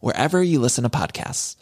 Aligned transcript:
wherever 0.00 0.42
you 0.42 0.60
listen 0.60 0.84
to 0.84 0.90
podcasts. 0.90 1.56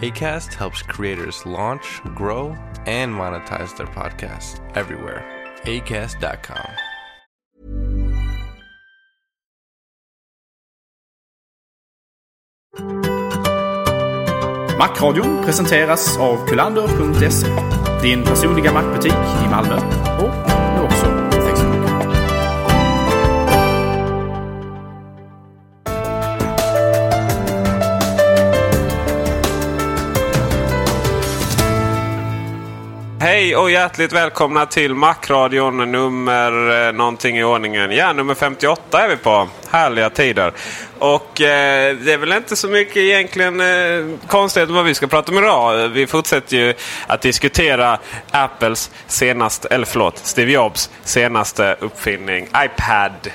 ACAST 0.00 0.52
helps 0.52 0.82
creators 0.82 1.46
launch, 1.46 2.02
grow, 2.14 2.54
and 2.84 3.14
monetize 3.14 3.74
their 3.78 3.86
podcasts 3.86 4.60
everywhere. 4.76 5.24
ACAST.com. 5.62 6.68
Macradion 14.78 15.44
presenteras 15.44 16.16
av 16.18 16.46
kulander.se. 16.46 17.46
Din 18.02 18.22
personliga 18.24 18.72
mackbutik 18.72 19.12
i 19.12 19.48
Malmö 19.48 19.80
Hej 33.36 33.56
och 33.56 33.70
hjärtligt 33.70 34.12
välkomna 34.12 34.66
till 34.66 34.94
Macradion 34.94 35.92
nummer 35.92 36.86
eh, 36.86 36.92
någonting 36.92 37.38
i 37.38 37.44
ordningen. 37.44 37.90
Ja, 37.90 38.12
nummer 38.12 38.34
58 38.34 39.04
är 39.04 39.08
vi 39.08 39.16
på. 39.16 39.48
Härliga 39.70 40.10
tider. 40.10 40.52
Och 40.98 41.40
eh, 41.40 41.96
det 41.96 42.12
är 42.12 42.18
väl 42.18 42.32
inte 42.32 42.56
så 42.56 42.68
mycket 42.68 42.96
egentligen 42.96 43.60
eh, 43.60 44.18
konstigt 44.26 44.68
vad 44.68 44.84
vi 44.84 44.94
ska 44.94 45.06
prata 45.06 45.32
om 45.32 45.38
idag. 45.38 45.88
Vi 45.88 46.06
fortsätter 46.06 46.56
ju 46.56 46.74
att 47.06 47.22
diskutera 47.22 47.98
Apples 48.30 48.90
senaste, 49.06 49.68
eller 49.68 49.86
förlåt, 49.86 50.18
Steve 50.18 50.52
Jobs 50.52 50.90
senaste 51.04 51.76
uppfinning 51.80 52.48
iPad. 52.64 53.30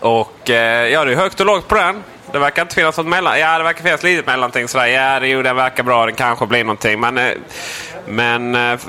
Och 0.00 0.50
eh, 0.50 0.88
ja, 0.88 1.04
det 1.04 1.12
är 1.12 1.16
högt 1.16 1.40
och 1.40 1.46
lågt 1.46 1.68
på 1.68 1.74
den. 1.74 2.02
Det 2.36 2.40
verkar 2.40 2.62
inte 2.62 2.74
finnas 2.74 2.96
något 2.96 3.06
mellan. 3.06 3.40
Ja, 3.40 3.58
det 3.58 3.64
verkar 3.64 3.82
finnas 3.82 4.02
lite 4.02 4.30
mellanting 4.30 4.68
sådär. 4.68 4.86
Ja, 4.86 5.20
det, 5.20 5.28
jo, 5.28 5.42
den 5.42 5.56
verkar 5.56 5.82
bra. 5.82 6.06
Den 6.06 6.14
kanske 6.14 6.46
blir 6.46 6.64
någonting. 6.64 7.00
Men, 7.00 7.18
eh, 7.18 7.32
men 8.06 8.54
eh, 8.54 8.80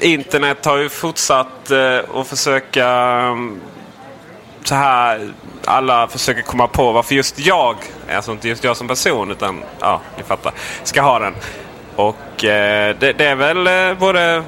internet 0.00 0.64
har 0.64 0.76
ju 0.76 0.88
fortsatt 0.88 1.70
eh, 1.70 1.98
att 2.14 2.28
försöka 2.28 2.86
mm, 2.88 3.60
så 4.64 4.74
här. 4.74 5.32
Alla 5.64 6.08
försöker 6.08 6.42
komma 6.42 6.66
på 6.66 6.92
varför 6.92 7.14
just 7.14 7.38
jag, 7.38 7.76
alltså 8.14 8.32
inte 8.32 8.48
just 8.48 8.64
jag 8.64 8.76
som 8.76 8.88
person 8.88 9.30
utan 9.30 9.62
ja, 9.80 10.00
ni 10.16 10.22
fattar, 10.22 10.52
ska 10.84 11.02
ha 11.02 11.18
den. 11.18 11.34
Och 11.96 12.44
eh, 12.44 12.96
det, 12.98 13.12
det 13.12 13.24
är 13.26 13.34
väl 13.34 13.66
eh, 13.66 13.98
både 13.98 14.44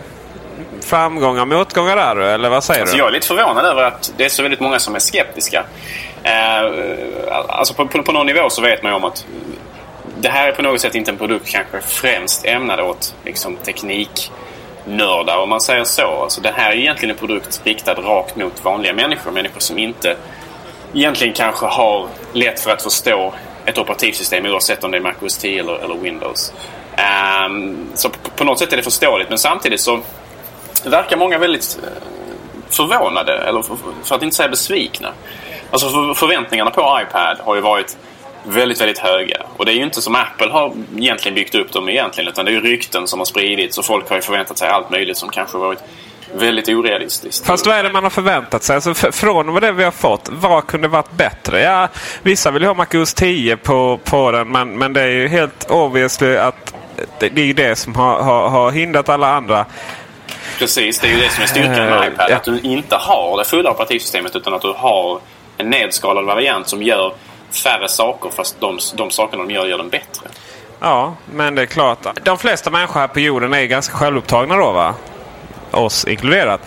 framgångar 0.81 1.43
och 1.43 1.49
motgångar 1.49 1.97
där 1.97 2.17
eller 2.17 2.49
vad 2.49 2.65
säger 2.65 2.81
Alltså 2.81 2.97
du? 2.97 3.01
jag 3.01 3.09
är 3.09 3.13
lite 3.13 3.27
förvånad 3.27 3.65
över 3.65 3.83
att 3.83 4.13
det 4.17 4.25
är 4.25 4.29
så 4.29 4.43
väldigt 4.43 4.61
många 4.61 4.79
som 4.79 4.95
är 4.95 4.99
skeptiska. 4.99 5.65
Eh, 6.25 6.65
alltså 7.49 7.75
på, 7.75 7.87
på, 7.87 8.03
på 8.03 8.13
någon 8.13 8.27
nivå 8.27 8.51
så 8.51 8.63
vet 8.63 8.83
man 8.83 8.93
ju 8.93 8.97
om 8.97 9.05
att 9.05 9.27
det 10.21 10.29
här 10.29 10.49
är 10.49 10.53
på 10.53 10.63
något 10.63 10.81
sätt 10.81 10.95
inte 10.95 11.11
en 11.11 11.17
produkt 11.17 11.49
kanske 11.49 11.81
främst 11.81 12.45
ämnad 12.45 12.81
åt 12.81 13.15
liksom, 13.25 13.57
tekniknördar 13.57 15.37
om 15.37 15.49
man 15.49 15.61
säger 15.61 15.85
så. 15.85 16.23
Alltså 16.23 16.41
det 16.41 16.53
här 16.57 16.71
är 16.71 16.77
egentligen 16.77 17.11
en 17.11 17.19
produkt 17.19 17.61
riktad 17.65 17.95
rakt 17.95 18.37
mot 18.37 18.65
vanliga 18.65 18.93
människor. 18.93 19.31
Människor 19.31 19.61
som 19.61 19.79
inte 19.79 20.17
egentligen 20.95 21.35
kanske 21.35 21.67
har 21.67 22.09
lätt 22.33 22.61
för 22.61 22.71
att 22.71 22.83
förstå 22.83 23.35
ett 23.65 23.79
operativsystem 23.79 24.47
oavsett 24.47 24.85
om 24.85 24.91
det 24.91 24.97
är 24.97 25.01
Mac 25.01 25.15
OS 25.21 25.39
10 25.39 25.61
eller, 25.61 25.75
eller 25.75 25.95
Windows. 25.95 26.53
Um, 27.47 27.89
så 27.95 28.09
på, 28.09 28.31
på 28.37 28.45
något 28.45 28.59
sätt 28.59 28.73
är 28.73 28.77
det 28.77 28.83
förståeligt 28.83 29.29
men 29.29 29.39
samtidigt 29.39 29.81
så 29.81 30.01
verkar 30.85 31.17
många 31.17 31.39
väldigt 31.39 31.79
eh, 31.83 32.09
förvånade, 32.69 33.39
eller 33.39 33.63
för, 33.63 33.77
för 34.05 34.15
att 34.15 34.23
inte 34.23 34.37
säga 34.37 34.49
besvikna. 34.49 35.13
Alltså 35.73 35.89
för, 35.89 36.15
förväntningarna 36.15 36.71
på 36.71 37.01
iPad 37.03 37.37
har 37.41 37.55
ju 37.55 37.61
varit 37.61 37.97
väldigt, 38.45 38.81
väldigt 38.81 38.99
höga. 38.99 39.43
Och 39.57 39.65
det 39.65 39.73
är 39.73 39.75
ju 39.75 39.83
inte 39.83 40.03
som 40.03 40.15
Apple 40.15 40.51
har 40.51 40.73
egentligen 40.97 41.35
byggt 41.35 41.55
upp 41.55 41.73
dem 41.73 41.89
egentligen 41.89 42.29
utan 42.29 42.45
det 42.45 42.51
är 42.51 42.53
ju 42.53 42.61
rykten 42.61 43.07
som 43.07 43.21
har 43.21 43.25
spridits 43.25 43.79
och 43.79 43.85
folk 43.85 44.09
har 44.09 44.17
ju 44.17 44.23
förväntat 44.23 44.59
sig 44.59 44.69
allt 44.69 44.91
möjligt 44.91 45.17
som 45.17 45.29
kanske 45.29 45.59
varit 45.59 45.79
väldigt 46.35 46.69
orealistiskt. 46.69 47.47
Fast 47.47 47.67
vad 47.67 47.77
är 47.77 47.83
det 47.83 47.93
man 47.93 48.03
har 48.03 48.11
förväntat 48.11 48.63
sig? 48.63 48.75
Alltså, 48.75 48.95
från 48.95 49.53
vad 49.53 49.63
det 49.63 49.73
vi 49.73 49.85
har 49.85 49.91
fått, 49.91 50.29
vad 50.33 50.67
kunde 50.67 50.89
varit 50.89 51.13
bättre? 51.13 51.61
Ja, 51.61 51.89
vissa 52.23 52.51
vill 52.51 52.65
ha 52.65 52.75
MacOS 52.75 53.15
10 53.15 53.57
på, 53.57 54.01
på 54.05 54.31
den 54.31 54.49
men, 54.49 54.79
men 54.79 54.93
det 54.93 55.01
är 55.01 55.09
ju 55.09 55.29
helt 55.29 55.71
obviously 55.71 56.37
att 56.37 56.75
det, 57.19 57.29
det 57.29 57.41
är 57.41 57.47
ju 57.47 57.53
det 57.53 57.77
som 57.77 57.95
har, 57.95 58.23
har, 58.23 58.49
har 58.49 58.71
hindrat 58.71 59.09
alla 59.09 59.35
andra. 59.35 59.67
Precis, 60.59 60.99
det 60.99 61.07
är 61.07 61.11
ju 61.13 61.21
det 61.21 61.29
som 61.29 61.43
är 61.43 61.47
styrkan 61.47 61.75
med 61.75 61.99
Eh, 61.99 62.09
iPad. 62.09 62.31
Att 62.31 62.45
du 62.45 62.61
inte 62.61 62.97
har 62.97 63.39
det 63.39 63.45
fulla 63.45 63.71
operativsystemet 63.71 64.37
utan 64.37 64.55
att 64.55 64.63
du 64.63 64.73
har 64.77 65.21
en 65.63 65.71
nedskalad 65.71 66.25
variant 66.25 66.69
som 66.69 66.83
gör 66.83 67.13
färre 67.65 67.89
saker 67.89 68.31
fast 68.31 68.61
de, 68.61 68.79
de 68.95 69.11
sakerna 69.11 69.45
de 69.45 69.55
gör 69.55 69.67
gör 69.67 69.79
dem 69.79 69.89
bättre. 69.89 70.29
Ja, 70.81 71.15
men 71.35 71.55
det 71.55 71.63
är 71.63 71.67
klart. 71.67 71.99
De 72.23 72.39
flesta 72.39 72.71
människor 72.71 73.01
här 73.01 73.09
på 73.09 73.21
jorden 73.21 73.55
är 73.55 73.65
ganska 73.65 73.97
självupptagna 73.97 74.57
då 74.57 74.73
va? 74.73 74.95
Oss 75.71 76.05
inkluderat. 76.05 76.61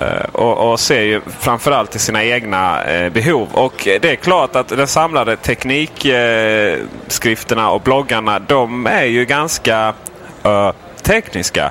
Eh, 0.00 0.24
och, 0.32 0.70
och 0.70 0.80
ser 0.80 1.00
ju 1.00 1.20
framförallt 1.40 1.90
till 1.90 2.00
sina 2.00 2.24
egna 2.24 2.84
eh, 2.84 3.12
behov. 3.12 3.48
Och 3.52 3.74
det 3.84 4.04
är 4.04 4.16
klart 4.16 4.56
att 4.56 4.68
de 4.68 4.86
samlade 4.86 5.36
teknikskrifterna 5.36 7.62
eh, 7.62 7.68
och 7.68 7.80
bloggarna 7.80 8.38
de 8.38 8.86
är 8.86 9.04
ju 9.04 9.24
ganska 9.24 9.94
eh, 10.44 10.72
tekniska. 11.02 11.70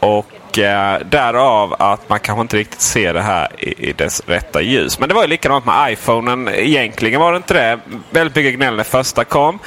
Och 0.00 0.26
eh, 0.58 0.94
därav 1.04 1.76
att 1.78 2.08
man 2.08 2.20
kanske 2.20 2.42
inte 2.42 2.56
riktigt 2.56 2.80
ser 2.80 3.14
det 3.14 3.22
här 3.22 3.48
i, 3.58 3.88
i 3.88 3.92
dess 3.92 4.22
rätta 4.26 4.62
ljus. 4.62 4.98
Men 4.98 5.08
det 5.08 5.14
var 5.14 5.22
ju 5.22 5.28
likadant 5.28 5.64
med 5.64 5.92
iPhonen. 5.92 6.48
Egentligen 6.48 7.20
var 7.20 7.32
det 7.32 7.36
inte 7.36 7.54
det. 7.54 7.78
Väldigt 8.10 8.36
mycket 8.36 8.54
gnäll 8.54 8.76
när 8.76 8.84
första 8.84 9.24
kom. 9.24 9.58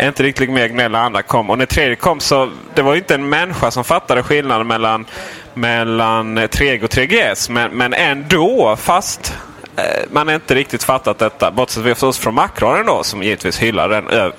Inte 0.00 0.22
riktigt 0.22 0.50
mer 0.50 0.68
gnäll 0.68 0.92
när 0.92 0.98
andra 0.98 1.22
kom. 1.22 1.50
Och 1.50 1.58
när 1.58 1.66
tredje 1.66 1.96
kom 1.96 2.20
så 2.20 2.50
det 2.74 2.82
var 2.82 2.92
ju 2.92 2.98
inte 2.98 3.14
en 3.14 3.28
människa 3.28 3.70
som 3.70 3.84
fattade 3.84 4.22
skillnaden 4.22 4.66
mellan, 4.66 5.06
mellan 5.54 6.38
3G 6.38 6.84
och 6.84 6.90
3GS. 6.90 7.50
Men, 7.50 7.70
men 7.70 7.94
ändå 7.94 8.76
fast 8.76 9.34
eh, 9.76 9.82
man 10.10 10.28
har 10.28 10.34
inte 10.34 10.54
riktigt 10.54 10.82
fattat 10.82 11.18
detta. 11.18 11.50
Bortsett 11.50 11.84
förstås 11.84 12.18
från 12.18 12.34
Macradion 12.34 12.86
då 12.86 13.02
som 13.02 13.22
givetvis 13.22 13.58
hyllar 13.58 13.88
den 13.88 14.32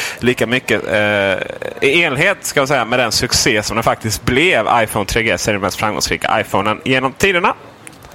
lika 0.18 0.46
mycket 0.46 0.86
eh, 0.88 1.88
i 1.88 2.02
enlighet 2.02 2.36
ska 2.40 2.60
jag 2.60 2.68
säga, 2.68 2.84
med 2.84 2.98
den 2.98 3.12
succé 3.12 3.62
som 3.62 3.76
den 3.76 3.84
faktiskt 3.84 4.22
blev. 4.24 4.66
iPhone 4.82 5.04
3GS 5.04 5.48
är 5.48 5.52
den 5.52 5.62
mest 5.62 5.78
framgångsrika 5.78 6.40
iPhonen 6.40 6.80
genom 6.84 7.12
tiderna. 7.12 7.54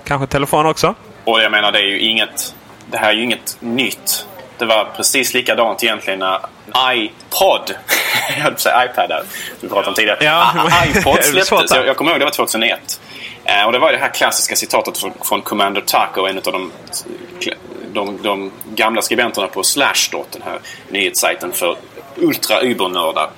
Kanske 0.04 0.28
telefon 0.28 0.66
också. 0.66 0.96
Och 1.24 1.42
jag 1.42 1.52
menar, 1.52 1.72
det 1.72 1.80
är 1.80 1.88
ju 1.88 2.00
inget... 2.00 2.56
Det 2.92 2.98
här 2.98 3.10
är 3.10 3.14
ju 3.14 3.24
inget 3.24 3.58
nytt. 3.60 4.28
Det 4.58 4.66
var 4.66 4.86
precis 4.96 5.34
likadant 5.34 5.84
egentligen 5.84 6.20
när 6.20 6.40
iPod, 6.94 7.62
jag 8.30 8.36
höll 8.36 8.52
på 8.52 8.56
att 8.56 8.60
säga 8.60 8.86
iPad 8.86 9.10
där, 9.10 9.24
vi 9.62 9.68
pratade 9.68 9.88
om 9.88 9.94
tidigare. 9.94 10.18
Ja, 10.22 10.52
Ah, 10.56 10.86
iPod 10.86 11.16
det 11.34 11.40
är 11.40 11.44
svårt 11.44 11.46
släpptes, 11.46 11.72
jag, 11.72 11.88
jag 11.88 11.98
kommer 11.98 12.12
ihåg 12.12 12.20
det 12.20 12.26
var 12.26 12.32
2001. 12.32 13.00
Eh, 13.46 13.66
och 13.66 13.72
det 13.72 13.80
var 13.80 13.92
det 13.92 13.98
här 13.98 14.10
klassiska 14.10 14.56
citatet 14.56 14.98
från, 14.98 15.14
från 15.24 15.42
Commander 15.42 15.82
Taco, 15.82 16.26
en 16.26 16.38
av 16.38 16.44
de, 16.44 16.72
de, 17.96 18.22
de 18.22 18.52
gamla 18.76 19.02
skribenterna 19.02 19.48
på 19.48 19.64
Slashdot, 19.64 20.32
den 20.32 20.42
här 20.42 20.60
nyhetssajten 20.90 21.52
för 21.52 21.76
ultra-ubernördar. 22.16 23.30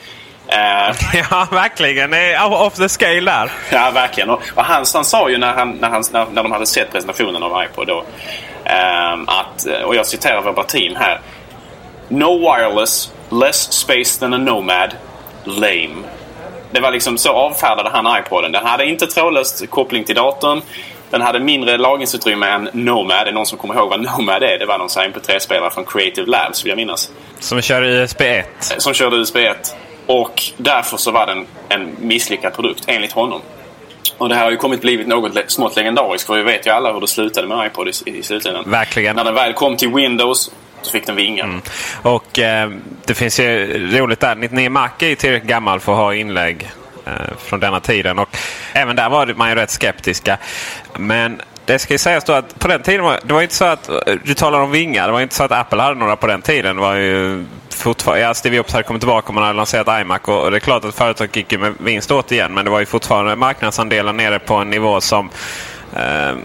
Eh, 0.48 0.96
Ja, 1.32 1.48
verkligen. 1.52 2.12
Det 2.12 2.34
är 2.34 2.54
off 2.54 2.74
the 2.74 2.90
scale 2.90 3.32
där. 3.32 3.52
Ja, 3.72 3.92
verkligen. 3.92 4.30
Och, 4.30 4.42
och 4.56 4.64
han, 4.64 4.86
han 4.94 5.06
sa 5.06 5.30
ju 5.30 5.38
när, 5.38 5.54
han, 5.54 5.72
när, 5.72 5.90
han, 5.90 6.04
när, 6.12 6.26
när 6.26 6.44
de 6.44 6.52
hade 6.52 6.66
sett 6.66 6.92
presentationen 6.92 7.44
av 7.44 7.64
iPod 7.64 7.88
då, 7.88 8.04
ehm, 8.64 9.26
att, 9.28 9.66
och 9.86 9.96
jag 9.96 10.06
citerar 10.06 10.42
verbatim 10.42 10.96
här. 10.96 11.22
No 12.08 12.40
wireless, 12.40 13.12
less 13.30 13.74
space 13.74 14.20
than 14.20 14.34
a 14.34 14.38
Nomad, 14.38 14.96
lame. 15.44 16.04
Det 16.72 16.80
var 16.80 16.92
liksom 16.92 17.18
så 17.18 17.30
avfärdade 17.30 17.90
han 17.90 18.20
iPoden. 18.20 18.52
Den 18.52 18.66
hade 18.66 18.86
inte 18.86 19.08
trådlös 19.08 19.64
koppling 19.70 20.04
till 20.04 20.16
datorn. 20.16 20.62
Den 21.10 21.22
hade 21.22 21.40
mindre 21.40 21.78
lagringsutrymme 21.78 22.48
än 22.48 22.70
Nomad. 22.74 23.18
Är 23.18 23.26
det 23.26 23.32
någon 23.32 23.46
som 23.46 23.58
kommer 23.58 23.76
ihåg 23.76 23.90
vad 23.90 24.02
Nomad 24.02 24.44
är? 24.44 24.60
Det 24.60 24.66
var 24.66 24.78
någon 24.78 24.90
sån 24.90 25.02
här 25.02 25.10
MP3-spelare 25.10 25.70
från 25.70 25.86
Creative 25.86 26.28
Labs 26.28 26.66
vill 26.66 26.70
jag 26.70 26.78
minnas. 26.78 27.12
Som 27.40 27.62
kör 27.62 27.82
USB 27.82 28.22
1. 28.22 28.48
Som 28.78 28.94
körde 28.94 29.16
USB 29.16 29.36
1. 29.36 29.76
Och 30.06 30.44
därför 30.58 30.98
så 30.98 31.12
var 31.12 31.26
den 31.26 31.46
en 31.70 31.96
misslyckad 32.00 32.54
produkt, 32.54 32.84
enligt 32.88 33.12
honom. 33.12 33.42
Och 34.18 34.30
det 34.30 34.36
här 34.36 34.44
har 34.44 34.52
ju 34.52 34.58
kommit 34.58 34.82
blivit 34.82 35.08
något 35.08 35.52
smått 35.52 35.76
legendariskt 35.76 36.28
för 36.28 36.38
vi 36.38 36.44
vet 36.44 36.68
ju 36.68 36.72
alla 36.72 36.94
hur 36.94 37.02
det 37.02 37.08
slutade 37.08 37.48
med 37.48 37.68
iPod 37.68 37.88
i, 37.88 37.92
i 38.06 38.24
slutändan. 38.24 38.64
Verkligen. 38.68 39.16
När 39.16 39.24
den 39.24 39.36
väl 39.36 39.54
kom 39.54 39.78
till 39.78 39.90
Windows 39.94 40.52
så 40.82 40.92
fick 40.92 41.06
den 41.06 41.16
vingar. 41.16 41.62
Och 42.02 42.40
eh, 42.40 42.72
det 43.06 43.14
finns 43.14 43.40
ju 43.40 43.98
roligt 43.98 44.20
där. 44.20 44.36
99 44.36 44.70
Mac 44.70 44.90
är 45.00 45.08
ju 45.08 45.16
tillräckligt 45.16 45.50
gammal 45.50 45.80
för 45.80 45.92
att 45.92 45.98
ha 45.98 46.14
inlägg 46.14 46.64
eh, 46.64 46.70
Eh, 47.08 47.38
från 47.38 47.60
denna 47.60 47.80
tiden. 47.80 48.20
Och 48.20 48.38
även 48.74 48.96
där 48.96 49.10
var 49.10 49.34
man 49.36 49.50
ju 49.50 49.56
rätt 49.56 49.72
skeptiska. 49.72 50.38
Men 50.98 51.42
det 51.66 51.80
ska 51.80 51.94
ju 51.94 51.98
sägas 51.98 52.24
då 52.24 52.34
att 52.34 52.60
på 52.60 52.68
den 52.68 52.82
tiden 52.82 53.04
var 53.04 53.20
det 53.24 53.34
var 53.34 53.42
inte 53.42 53.56
så 53.56 53.66
att 53.66 53.90
du 54.24 54.34
talar 54.34 54.60
om 54.60 54.72
vingar. 54.72 55.08
Det 55.08 55.14
var 55.14 55.22
inte 55.22 55.36
så 55.36 55.44
att 55.44 55.52
Apple 55.52 55.82
hade 55.82 56.00
några 56.00 56.16
på 56.16 56.28
den 56.28 56.42
tiden. 56.42 56.76
Det 56.76 56.82
var 56.82 56.96
ju 56.96 57.46
fortfarande, 57.70 58.24
ja, 58.24 58.34
Steve 58.34 58.56
Jobs 58.56 58.74
hade 58.74 58.84
kommit 58.84 59.02
tillbaka 59.02 59.28
och 59.28 59.34
man 59.34 59.44
hade 59.44 59.58
lanserat 59.58 60.02
iMac. 60.02 60.22
Och, 60.24 60.44
och 60.44 60.52
det 60.52 60.58
är 60.58 60.60
klart 60.60 60.86
att 60.86 60.96
företaget 60.96 61.36
gick 61.36 61.52
ju 61.52 61.58
med 61.58 61.74
vinst 61.80 62.12
åt 62.12 62.32
igen. 62.32 62.54
Men 62.54 62.66
det 62.66 62.72
var 62.72 62.80
ju 62.80 62.86
fortfarande 62.86 63.36
marknadsandelen 63.36 64.18
nere 64.18 64.40
på 64.40 64.54
en 64.54 64.70
nivå 64.70 65.02
som 65.02 65.30
eh, 65.96 66.36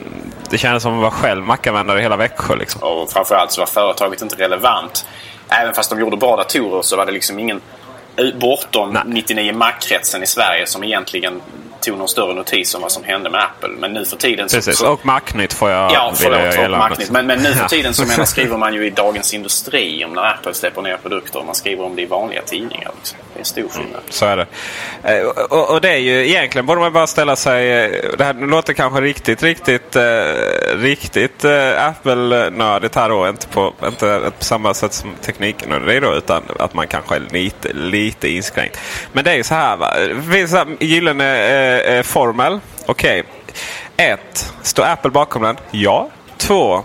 det 0.50 0.58
kändes 0.58 0.82
som 0.82 0.94
att 0.94 1.00
vara 1.00 1.10
själv 1.10 1.44
Mac-användare 1.44 1.98
i 1.98 2.02
hela 2.02 2.16
Växjö. 2.16 2.56
Liksom. 2.56 2.82
Och 2.82 3.12
framförallt 3.12 3.52
så 3.52 3.60
var 3.60 3.66
företaget 3.66 4.22
inte 4.22 4.36
relevant. 4.36 5.06
Även 5.48 5.74
fast 5.74 5.90
de 5.90 6.00
gjorde 6.00 6.16
bra 6.16 6.36
datorer 6.36 6.82
så 6.82 6.96
var 6.96 7.06
det 7.06 7.12
liksom 7.12 7.38
ingen 7.38 7.60
bortom 8.40 8.92
Nej. 8.92 9.02
99 9.06 9.52
Mac-kretsen 9.52 10.22
i 10.22 10.26
Sverige 10.26 10.66
som 10.66 10.84
egentligen 10.84 11.42
tog 11.80 11.98
någon 11.98 12.08
större 12.08 12.34
notis 12.34 12.74
om 12.74 12.82
vad 12.82 12.92
som 12.92 13.04
hände 13.04 13.30
med 13.30 13.40
Apple. 13.40 13.68
Men 13.78 13.92
nu 13.92 14.04
för 14.04 14.16
tiden 14.16 14.48
så... 14.48 14.56
Precis. 14.56 14.78
så 14.78 14.92
Och 14.92 15.06
Macnytt 15.06 15.52
får 15.52 15.70
jag 15.70 15.92
Ja, 15.92 15.92
jag 15.92 16.18
förlåt. 16.18 16.54
göra 16.54 16.68
Och. 16.68 16.78
Macnytt. 16.78 17.10
Men, 17.10 17.26
men 17.26 17.42
nu 17.42 17.54
för 17.54 17.68
tiden 17.68 17.94
så 17.94 18.02
menar, 18.06 18.24
skriver 18.24 18.56
man 18.56 18.74
ju 18.74 18.86
i 18.86 18.90
Dagens 18.90 19.34
Industri 19.34 20.04
om 20.04 20.12
när 20.12 20.22
Apple 20.22 20.54
släpper 20.54 20.82
ner 20.82 20.96
produkter. 20.96 21.42
Man 21.46 21.54
skriver 21.54 21.84
om 21.84 21.96
det 21.96 22.02
i 22.02 22.06
vanliga 22.06 22.42
tidningar. 22.42 22.90
Liksom. 22.98 23.18
Det 23.34 23.40
är 23.40 23.44
stor 23.44 23.68
skillnad. 23.68 23.90
Mm, 23.90 24.02
så 24.08 24.26
är 24.26 24.36
det. 24.36 24.46
Eh, 25.04 25.26
och, 25.26 25.70
och 25.70 25.80
det 25.80 25.90
är 25.90 25.96
ju 25.96 26.28
egentligen 26.28 26.66
borde 26.66 26.80
man 26.80 26.92
bara 26.92 27.06
ställa 27.06 27.36
sig. 27.36 27.72
Eh, 27.72 27.90
det 28.18 28.24
här 28.24 28.34
låter 28.34 28.72
kanske 28.72 29.00
riktigt, 29.00 29.42
riktigt, 29.42 29.96
eh, 29.96 30.02
riktigt 30.76 31.44
Apple-nördigt 31.78 32.94
här 32.94 33.08
då. 33.08 33.28
Inte 33.28 33.46
på, 33.46 33.72
inte 33.86 34.32
på 34.38 34.44
samma 34.44 34.74
sätt 34.74 34.92
som 34.92 35.14
tekniknördig 35.22 36.02
då. 36.02 36.14
Utan 36.14 36.42
att 36.58 36.74
man 36.74 36.86
kanske 36.86 37.16
är 37.16 37.22
lite, 37.30 37.72
lite 37.72 38.28
inskränkt. 38.28 38.78
Men 39.12 39.24
det 39.24 39.30
är 39.30 39.36
ju 39.36 39.42
så 39.42 39.54
här 39.54 39.76
va. 39.76 39.94
Det 39.98 40.32
finns 40.32 40.52
en 40.52 40.76
gyllene 40.80 41.80
eh, 41.80 42.02
formel. 42.02 42.60
Okej. 42.86 43.22
Ett. 43.96 44.52
Står 44.62 44.84
Apple 44.84 45.10
bakom 45.10 45.42
den? 45.42 45.56
Ja. 45.70 46.08
Två. 46.36 46.82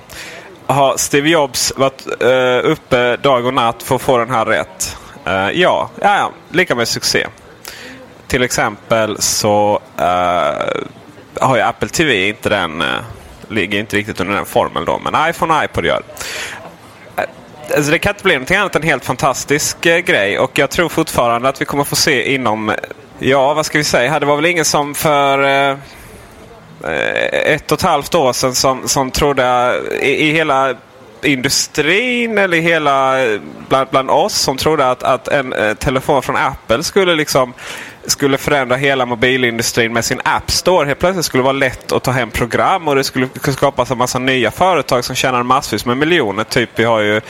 Har 0.66 0.98
Steve 0.98 1.30
Jobs 1.30 1.74
varit 1.76 2.22
eh, 2.22 2.72
uppe 2.72 3.18
dag 3.18 3.46
och 3.46 3.54
natt 3.54 3.84
för 3.84 3.96
att 3.96 4.02
få 4.02 4.18
den 4.18 4.30
här 4.30 4.46
rätt? 4.46 4.98
Eh, 5.28 5.50
ja. 5.62 5.90
ja, 6.02 6.18
ja, 6.18 6.32
lika 6.52 6.76
med 6.76 6.88
succé. 6.88 7.28
Till 8.28 8.44
exempel 8.44 9.22
så 9.22 9.82
eh, 9.98 10.82
har 11.42 11.56
ju 11.56 11.62
Apple 11.62 11.90
TV 11.90 12.28
inte 12.28 12.50
den, 12.50 12.82
eh, 12.82 12.88
ligger 13.48 13.80
inte 13.80 13.98
riktigt 13.98 14.20
under 14.20 14.36
den 14.36 14.46
formeln 14.46 14.86
då. 14.86 15.00
Men 15.00 15.30
iPhone 15.30 15.58
och 15.58 15.64
iPod 15.64 15.86
gör. 15.86 16.02
Alltså 17.76 17.92
det 17.92 18.00
kan 18.00 18.10
inte 18.10 18.24
bli 18.24 18.34
någonting 18.34 18.58
annat 18.58 18.76
än 18.76 18.82
en 18.82 18.88
helt 18.88 19.06
fantastisk 19.06 19.86
eh, 19.86 19.98
grej. 20.00 20.40
Och 20.40 20.60
jag 20.60 20.70
tror 20.70 20.90
fortfarande 20.90 21.50
att 21.50 21.62
vi 21.62 21.66
kommer 21.66 21.84
få 21.84 21.96
se 21.96 22.34
inom, 22.34 22.74
ja 23.20 23.54
vad 23.54 23.66
ska 23.66 23.78
vi 23.78 23.84
säga, 23.84 24.20
det 24.20 24.26
var 24.26 24.36
väl 24.36 24.46
ingen 24.46 24.66
som 24.66 24.96
för 24.96 25.44
eh, 25.44 25.78
ett 27.32 27.72
och 27.72 27.78
ett 27.78 27.82
halvt 27.82 28.16
år 28.16 28.34
sedan 28.34 28.56
som, 28.56 28.88
som 28.88 29.12
trodde 29.12 29.76
i, 30.02 30.28
i 30.28 30.32
hela 30.32 30.76
industrin 31.26 32.38
eller 32.38 32.58
hela 32.58 33.16
bland, 33.70 33.90
bland 33.90 34.10
oss 34.10 34.34
som 34.34 34.58
trodde 34.58 34.92
att, 34.92 35.04
att 35.04 35.28
en 35.28 35.54
eh, 35.54 35.74
telefon 35.74 36.22
från 36.22 36.36
Apple 36.36 36.84
skulle 36.84 37.16
liksom 37.16 37.54
skulle 38.06 38.38
förändra 38.38 38.76
hela 38.76 39.06
mobilindustrin 39.06 39.94
med 39.94 40.06
sin 40.06 40.22
App 40.24 40.52
Store. 40.52 40.88
Helt 40.88 41.00
plötsligt 41.00 41.26
skulle 41.26 41.42
det 41.42 41.46
vara 41.46 41.54
lätt 41.54 41.92
att 41.92 42.04
ta 42.04 42.12
hem 42.12 42.32
program 42.32 42.88
och 42.88 42.96
det 42.96 43.04
skulle 43.04 43.28
skapas 43.42 43.92
en 43.92 43.98
massa 43.98 44.20
nya 44.20 44.52
företag 44.52 45.06
som 45.06 45.16
tjänar 45.16 45.44
massvis 45.44 45.86
med 45.86 45.98
miljoner. 45.98 46.44
Typ 46.44 46.70
vi 46.76 46.84
har 46.84 47.00
ju 47.00 47.22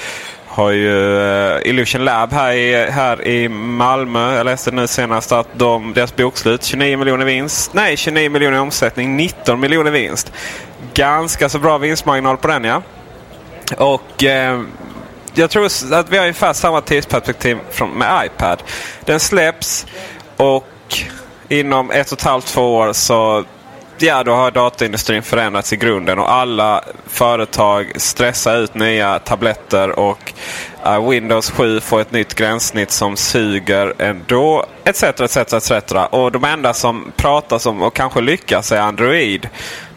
har 0.57 0.71
ju 0.71 1.21
eh, 1.21 1.69
Illusion 1.69 2.05
Lab 2.05 2.33
här 2.33 2.53
i, 2.53 2.89
här 2.91 3.27
i 3.27 3.49
Malmö. 3.49 4.35
Jag 4.35 4.45
läste 4.45 4.71
nu 4.71 4.87
senast 4.87 5.31
att 5.31 5.47
de, 5.53 5.93
deras 5.93 6.15
bokslut 6.15 6.63
29 6.63 6.97
miljoner 6.97 7.25
vinst. 7.25 7.73
Nej, 7.73 7.97
29 7.97 8.29
miljoner 8.29 8.57
i 8.57 8.59
omsättning, 8.59 9.17
19 9.17 9.59
miljoner 9.59 9.91
vinst. 9.91 10.31
Ganska 10.93 11.49
så 11.49 11.59
bra 11.59 11.77
vinstmarginal 11.77 12.37
på 12.37 12.47
den 12.47 12.63
ja. 12.63 12.81
Och 13.77 14.23
eh, 14.23 14.61
jag 15.33 15.49
tror 15.49 15.65
att 15.65 16.09
vi 16.09 16.17
har 16.17 16.23
ungefär 16.23 16.53
samma 16.53 16.81
tidsperspektiv 16.81 17.57
från, 17.71 17.89
med 17.89 18.25
iPad. 18.25 18.63
Den 19.05 19.19
släpps 19.19 19.85
och 20.37 20.67
inom 21.49 21.91
ett 21.91 22.11
och 22.11 22.17
ett 22.17 22.23
halvt, 22.23 22.45
två 22.45 22.75
år 22.75 22.93
så 22.93 23.45
ja, 24.01 24.23
då 24.23 24.31
har 24.31 24.51
dataindustrin 24.51 25.23
förändrats 25.23 25.73
i 25.73 25.75
grunden 25.75 26.19
och 26.19 26.31
alla 26.31 26.83
företag 27.07 27.91
stressar 27.95 28.57
ut 28.57 28.75
nya 28.75 29.19
tabletter 29.19 29.99
och 29.99 30.33
uh, 30.85 31.09
Windows 31.09 31.49
7 31.51 31.79
får 31.79 32.01
ett 32.01 32.11
nytt 32.11 32.35
gränssnitt 32.35 32.91
som 32.91 33.17
suger 33.17 33.93
ändå 33.97 34.65
etc. 34.83 35.03
etc, 35.03 35.37
etc. 35.37 35.71
Och 36.09 36.31
de 36.31 36.43
enda 36.43 36.73
som 36.73 37.11
pratar 37.15 37.59
som 37.59 37.81
och 37.81 37.95
kanske 37.95 38.21
lyckas 38.21 38.71
är 38.71 38.79
Android. 38.79 39.49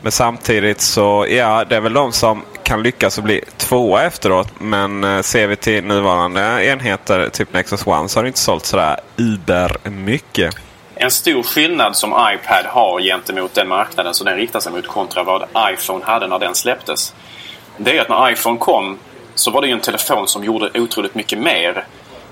Men 0.03 0.13
samtidigt 0.13 0.81
så 0.81 1.27
ja, 1.31 1.65
det 1.65 1.77
är 1.77 1.81
väl 1.81 1.93
de 1.93 2.13
som 2.13 2.43
kan 2.63 2.83
lyckas 2.83 3.19
och 3.19 3.25
bli 3.25 3.45
tvåa 3.57 4.03
efteråt. 4.03 4.49
Men 4.59 5.05
eh, 5.05 5.23
ser 5.23 5.47
vi 5.47 5.57
till 5.57 5.85
nuvarande 5.85 6.65
enheter, 6.67 7.29
typ 7.29 7.53
Nexus 7.53 7.87
One, 7.87 8.09
så 8.09 8.19
har 8.19 8.23
det 8.23 8.29
inte 8.29 8.41
sålt 8.41 8.65
sådär 8.65 8.97
uber 9.17 9.77
mycket. 9.91 10.57
En 11.03 11.11
stor 11.11 11.43
skillnad 11.43 11.97
som 11.97 12.11
iPad 12.11 12.67
har 12.67 13.01
gentemot 13.01 13.55
den 13.55 13.69
marknaden 13.69 14.15
som 14.15 14.27
den 14.27 14.37
riktar 14.37 14.61
sig 14.61 14.73
mot 14.73 14.87
kontra 14.87 15.23
vad 15.23 15.45
iPhone 15.73 16.05
hade 16.05 16.27
när 16.27 16.39
den 16.39 16.55
släpptes. 16.55 17.15
Det 17.77 17.99
är 17.99 18.03
att 18.03 18.09
när 18.09 18.31
iPhone 18.33 18.59
kom 18.59 18.99
så 19.35 19.51
var 19.51 19.61
det 19.61 19.67
ju 19.67 19.73
en 19.73 19.81
telefon 19.81 20.29
som 20.29 20.45
gjorde 20.45 20.81
otroligt 20.81 21.15
mycket 21.15 21.39
mer 21.39 21.87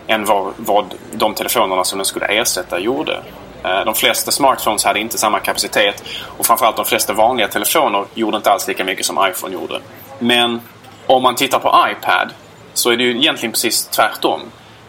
än 0.07 0.25
vad, 0.25 0.53
vad 0.57 0.95
de 1.13 1.35
telefonerna 1.35 1.85
som 1.85 1.99
den 1.99 2.07
skulle 2.07 2.27
ersätta 2.27 2.79
gjorde. 2.79 3.21
Eh, 3.65 3.85
de 3.85 3.95
flesta 3.95 4.31
smartphones 4.31 4.85
hade 4.85 5.01
inte 5.01 5.19
samma 5.19 5.41
kapacitet 5.41 6.05
och 6.39 6.47
framförallt 6.47 6.77
de 6.77 6.85
flesta 6.85 7.13
vanliga 7.13 7.49
telefoner 7.49 8.05
gjorde 8.15 8.37
inte 8.37 8.51
alls 8.51 8.69
lika 8.69 8.85
mycket 8.85 9.07
som 9.07 9.29
iPhone 9.31 9.55
gjorde. 9.55 9.81
Men 10.19 10.61
om 11.07 11.23
man 11.23 11.35
tittar 11.35 11.59
på 11.59 11.87
iPad 11.91 12.31
så 12.75 12.91
är 12.91 12.97
det 12.97 13.03
ju 13.05 13.11
egentligen 13.17 13.53
precis 13.53 13.87
tvärtom. 13.87 14.41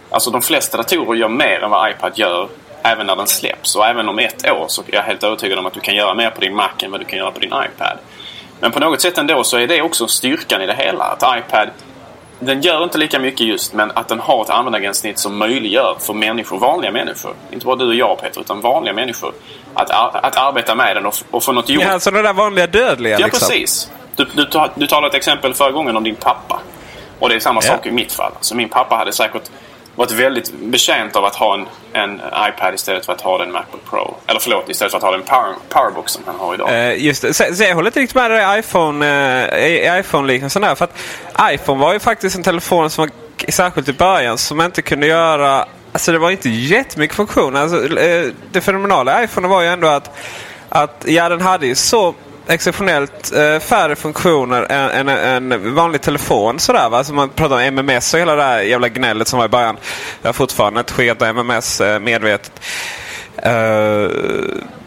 Alltså 0.09 0.31
de 0.31 0.41
flesta 0.41 0.77
datorer 0.77 1.19
gör 1.19 1.29
mer 1.29 1.63
än 1.63 1.69
vad 1.69 1.91
iPad 1.91 2.11
gör 2.15 2.49
även 2.83 3.07
när 3.07 3.15
den 3.15 3.27
släpps. 3.27 3.75
Och 3.75 3.85
även 3.87 4.09
om 4.09 4.19
ett 4.19 4.49
år 4.51 4.65
så 4.67 4.81
är 4.81 4.95
jag 4.95 5.01
helt 5.03 5.23
övertygad 5.23 5.59
om 5.59 5.65
att 5.65 5.73
du 5.73 5.79
kan 5.79 5.95
göra 5.95 6.13
mer 6.13 6.29
på 6.29 6.41
din 6.41 6.55
Mac 6.55 6.69
än 6.83 6.91
vad 6.91 7.01
du 7.01 7.05
kan 7.05 7.19
göra 7.19 7.31
på 7.31 7.39
din 7.39 7.49
iPad. 7.49 7.97
Men 8.59 8.71
på 8.71 8.79
något 8.79 9.01
sätt 9.01 9.17
ändå 9.17 9.43
så 9.43 9.57
är 9.57 9.67
det 9.67 9.81
också 9.81 10.07
styrkan 10.07 10.61
i 10.61 10.65
det 10.67 10.75
hela. 10.75 11.03
Att 11.03 11.37
iPad, 11.37 11.69
den 12.39 12.61
gör 12.61 12.83
inte 12.83 12.97
lika 12.97 13.19
mycket 13.19 13.47
just 13.47 13.73
men 13.73 13.91
att 13.95 14.07
den 14.07 14.19
har 14.19 14.41
ett 14.43 14.49
användargränssnitt 14.49 15.19
som 15.19 15.37
möjliggör 15.37 15.95
för 15.99 16.13
människor, 16.13 16.59
vanliga 16.59 16.91
människor, 16.91 17.33
inte 17.51 17.65
bara 17.65 17.75
du 17.75 17.87
och 17.87 17.95
jag 17.95 18.21
Peter, 18.21 18.41
utan 18.41 18.61
vanliga 18.61 18.93
människor, 18.93 19.33
att, 19.73 19.91
ar- 19.91 20.19
att 20.23 20.37
arbeta 20.37 20.75
med 20.75 20.95
den 20.95 21.05
och, 21.05 21.15
och 21.31 21.43
få 21.43 21.51
något 21.51 21.69
gjort. 21.69 21.83
Ja, 21.83 21.91
alltså 21.91 22.11
de 22.11 22.21
där 22.21 22.33
vanliga 22.33 22.67
dödliga 22.67 23.19
Ja, 23.19 23.25
liksom. 23.25 23.47
precis. 23.49 23.91
Du, 24.15 24.25
du, 24.33 24.47
du 24.75 24.87
talade 24.87 25.07
ett 25.07 25.13
exempel 25.15 25.53
förra 25.53 25.71
gången 25.71 25.97
om 25.97 26.03
din 26.03 26.15
pappa. 26.15 26.59
Och 27.19 27.29
det 27.29 27.35
är 27.35 27.39
samma 27.39 27.61
Ja. 27.63 27.67
sak 27.71 27.85
i 27.85 27.91
mitt 27.91 28.13
fall. 28.13 28.31
Alltså, 28.35 28.55
min 28.55 28.69
pappa 28.69 28.95
hade 28.95 29.13
säkert 29.13 29.43
varit 29.99 30.11
väldigt 30.11 30.53
betjänt 30.53 31.15
av 31.15 31.25
att 31.25 31.35
ha 31.35 31.53
en, 31.53 31.67
en 31.93 32.21
iPad 32.49 32.73
istället 32.73 33.05
för 33.05 33.13
att 33.13 33.21
ha 33.21 33.37
den 33.37 33.51
Macbook 33.51 33.85
Pro. 33.89 34.15
Eller 34.27 34.39
förlåt, 34.39 34.69
istället 34.69 34.91
för 34.91 34.97
att 34.97 35.03
ha 35.03 35.11
den 35.11 35.21
Power, 35.21 35.55
Powerbook 35.69 36.09
som 36.09 36.23
han 36.25 36.35
har 36.35 36.53
idag. 36.53 36.69
Eh, 36.69 37.05
just 37.05 37.21
det. 37.21 37.33
Så, 37.33 37.55
så 37.55 37.63
jag 37.63 37.75
håller 37.75 37.87
inte 37.87 37.99
riktigt 37.99 38.15
med 38.15 38.31
dig 38.31 38.59
iPhone, 38.59 39.05
eh, 39.57 39.99
iPhone-liknelsen 39.99 40.61
där. 40.61 40.75
För 40.75 40.85
att 40.85 40.95
iPhone 41.53 41.81
var 41.81 41.93
ju 41.93 41.99
faktiskt 41.99 42.35
en 42.35 42.43
telefon 42.43 42.89
som 42.89 43.01
var 43.01 43.51
särskilt 43.51 43.89
i 43.89 43.93
början 43.93 44.37
som 44.37 44.61
inte 44.61 44.81
kunde 44.81 45.07
göra 45.07 45.65
Alltså 45.91 46.11
det 46.11 46.19
var 46.19 46.31
inte 46.31 46.49
jättemycket 46.49 47.15
funktioner. 47.15 47.61
Alltså, 47.61 47.99
eh, 47.99 48.31
det 48.51 48.61
fenomenala 48.61 49.21
i 49.21 49.23
iPhone 49.23 49.47
var 49.47 49.61
ju 49.61 49.67
ändå 49.67 49.87
att, 49.87 50.17
att 50.69 51.05
ja, 51.07 51.29
den 51.29 51.41
hade 51.41 51.67
ju 51.67 51.75
så 51.75 52.15
exceptionellt 52.49 53.31
eh, 53.31 53.59
färre 53.59 53.95
funktioner 53.95 54.71
än, 54.71 55.09
en, 55.09 55.51
en 55.51 55.75
vanlig 55.75 56.01
telefon. 56.01 56.59
Sådär, 56.59 56.89
va? 56.89 56.97
Alltså 56.97 57.13
man 57.13 57.29
pratar 57.29 57.55
om 57.55 57.61
MMS 57.61 58.13
och 58.13 58.19
hela 58.19 58.35
det 58.35 58.43
här 58.43 58.61
jävla 58.61 58.89
gnället 58.89 59.27
som 59.27 59.39
var 59.39 59.45
i 59.45 59.49
början. 59.49 59.77
Jag 60.21 60.27
har 60.27 60.33
fortfarande 60.33 60.79
inte 60.79 60.93
skickat 60.93 61.21
MMS 61.21 61.81
eh, 61.81 61.99
medvetet. 61.99 62.51
Eh, 63.35 64.07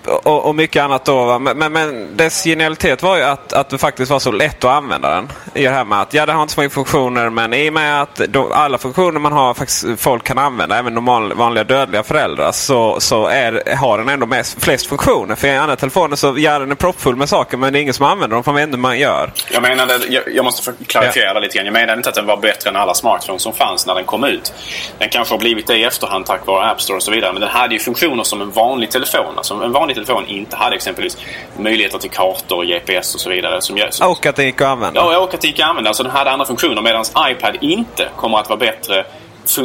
och, 0.07 0.47
och, 0.47 0.55
mycket 0.55 0.83
annat 0.83 1.05
då. 1.05 1.39
Men, 1.39 1.59
men, 1.59 1.73
men, 1.73 2.17
dess 2.17 2.45
genialitet 2.45 3.03
var 3.03 3.17
ju 3.17 3.23
att, 3.23 3.53
att 3.53 3.69
det 3.69 3.79
faktiskt 3.79 4.11
var 4.11 4.19
så 4.19 4.33
lätt 4.33 4.65
att 4.65 4.71
använda 4.71 5.15
den. 5.15 5.29
I 5.55 5.63
det 5.63 5.71
här 5.71 5.85
med 5.85 6.01
att 6.01 6.15
ja, 6.15 6.27
det 6.27 6.33
har 6.33 6.43
inte 6.43 6.55
så 6.55 6.61
många 6.61 6.71
funktioner 6.71 7.31
men 7.31 7.55
i 7.55 7.69
och 7.69 7.73
med 7.73 8.03
att 8.03 8.21
de, 8.29 8.53
alla 8.53 8.79
funktioner 8.79 9.21
man 9.21 9.33
har 9.33 9.55
faktiskt 9.55 9.85
folk 9.99 10.25
kan 10.25 10.39
använda, 10.39 10.79
även 10.79 10.95
normal, 10.95 11.35
vanliga 11.35 11.65
dödliga 11.65 12.03
föräldrar, 12.03 12.53
så, 12.53 13.01
så 13.01 13.27
är, 13.27 13.77
har 13.77 13.99
den 13.99 14.09
ändå 14.09 14.27
mest, 14.27 14.65
flest 14.65 14.87
funktioner. 14.87 15.35
För 15.35 15.49
i 15.49 15.57
andra 15.57 15.77
telefoner 15.77 16.17
så 16.17 16.35
ja, 16.39 16.59
den 16.59 16.71
är 16.71 16.75
proppfull 16.75 17.17
med 17.17 17.29
saker 17.29 17.57
men 17.57 17.73
det 17.73 17.79
är 17.79 17.81
ingen 17.81 17.95
som 17.95 18.07
använder 18.07 18.37
dem 18.37 18.45
för 18.45 18.53
man 18.53 18.57
vet 18.57 18.67
inte 18.67 18.77
hur 18.77 18.83
man 18.83 18.99
gör. 18.99 19.33
Jag 19.53 19.63
menade, 19.63 19.99
jag, 20.09 20.23
jag 20.35 20.45
måste 20.45 20.73
klarifiera 20.87 21.35
ja. 21.35 21.41
lite 21.41 21.57
grann. 21.57 21.67
Jag 21.67 21.73
menade 21.73 21.97
inte 21.97 22.09
att 22.09 22.15
den 22.15 22.27
var 22.27 22.37
bättre 22.37 22.71
än 22.71 22.77
alla 22.77 22.95
smartphones 22.95 23.43
som 23.43 23.53
fanns 23.53 23.87
när 23.87 23.95
den 23.95 24.05
kom 24.05 24.25
ut. 24.25 24.53
Den 24.99 25.09
kanske 25.09 25.35
har 25.35 25.39
blivit 25.39 25.67
det 25.67 25.77
i 25.77 25.85
efterhand 25.85 26.27
tack 26.27 26.47
vare 26.47 26.71
App 26.71 26.81
Store 26.81 26.97
och 26.97 27.03
så 27.03 27.11
vidare. 27.11 27.33
Men 27.33 27.41
den 27.41 27.51
hade 27.51 27.75
ju 27.75 27.81
funktioner 27.81 28.25
som 28.25 28.43
en 28.43 28.51
vanlig 28.51 28.91
telefon. 28.91 29.35
Alltså 29.37 29.55
en 29.55 29.73
vanlig 29.73 29.92
telefon 29.95 30.27
inte 30.27 30.57
hade 30.57 30.77
exempelvis 30.77 31.17
möjligheter 31.59 31.99
till 31.99 32.11
kartor, 32.11 32.57
och 32.57 32.67
GPS 32.67 33.15
och 33.15 33.21
så 33.21 33.31
vidare. 33.31 33.61
Som, 33.61 33.79
som, 33.91 34.11
och 34.11 34.27
att 34.27 34.37
det 34.37 34.45
gick 34.45 34.61
att 34.61 34.69
använda. 34.69 35.01
Ja, 35.01 35.19
och 35.19 35.35
att 35.35 35.41
det 35.41 35.47
gick 35.47 35.61
att 35.61 35.69
använda. 35.69 35.91
Alltså 35.91 36.03
den 36.03 36.13
hade 36.13 36.31
andra 36.31 36.47
funktioner 36.47 36.83
medan 36.83 37.05
iPad 37.31 37.57
inte 37.61 38.09
kommer 38.17 38.39
att 38.39 38.49
vara 38.49 38.59
bättre 38.59 39.05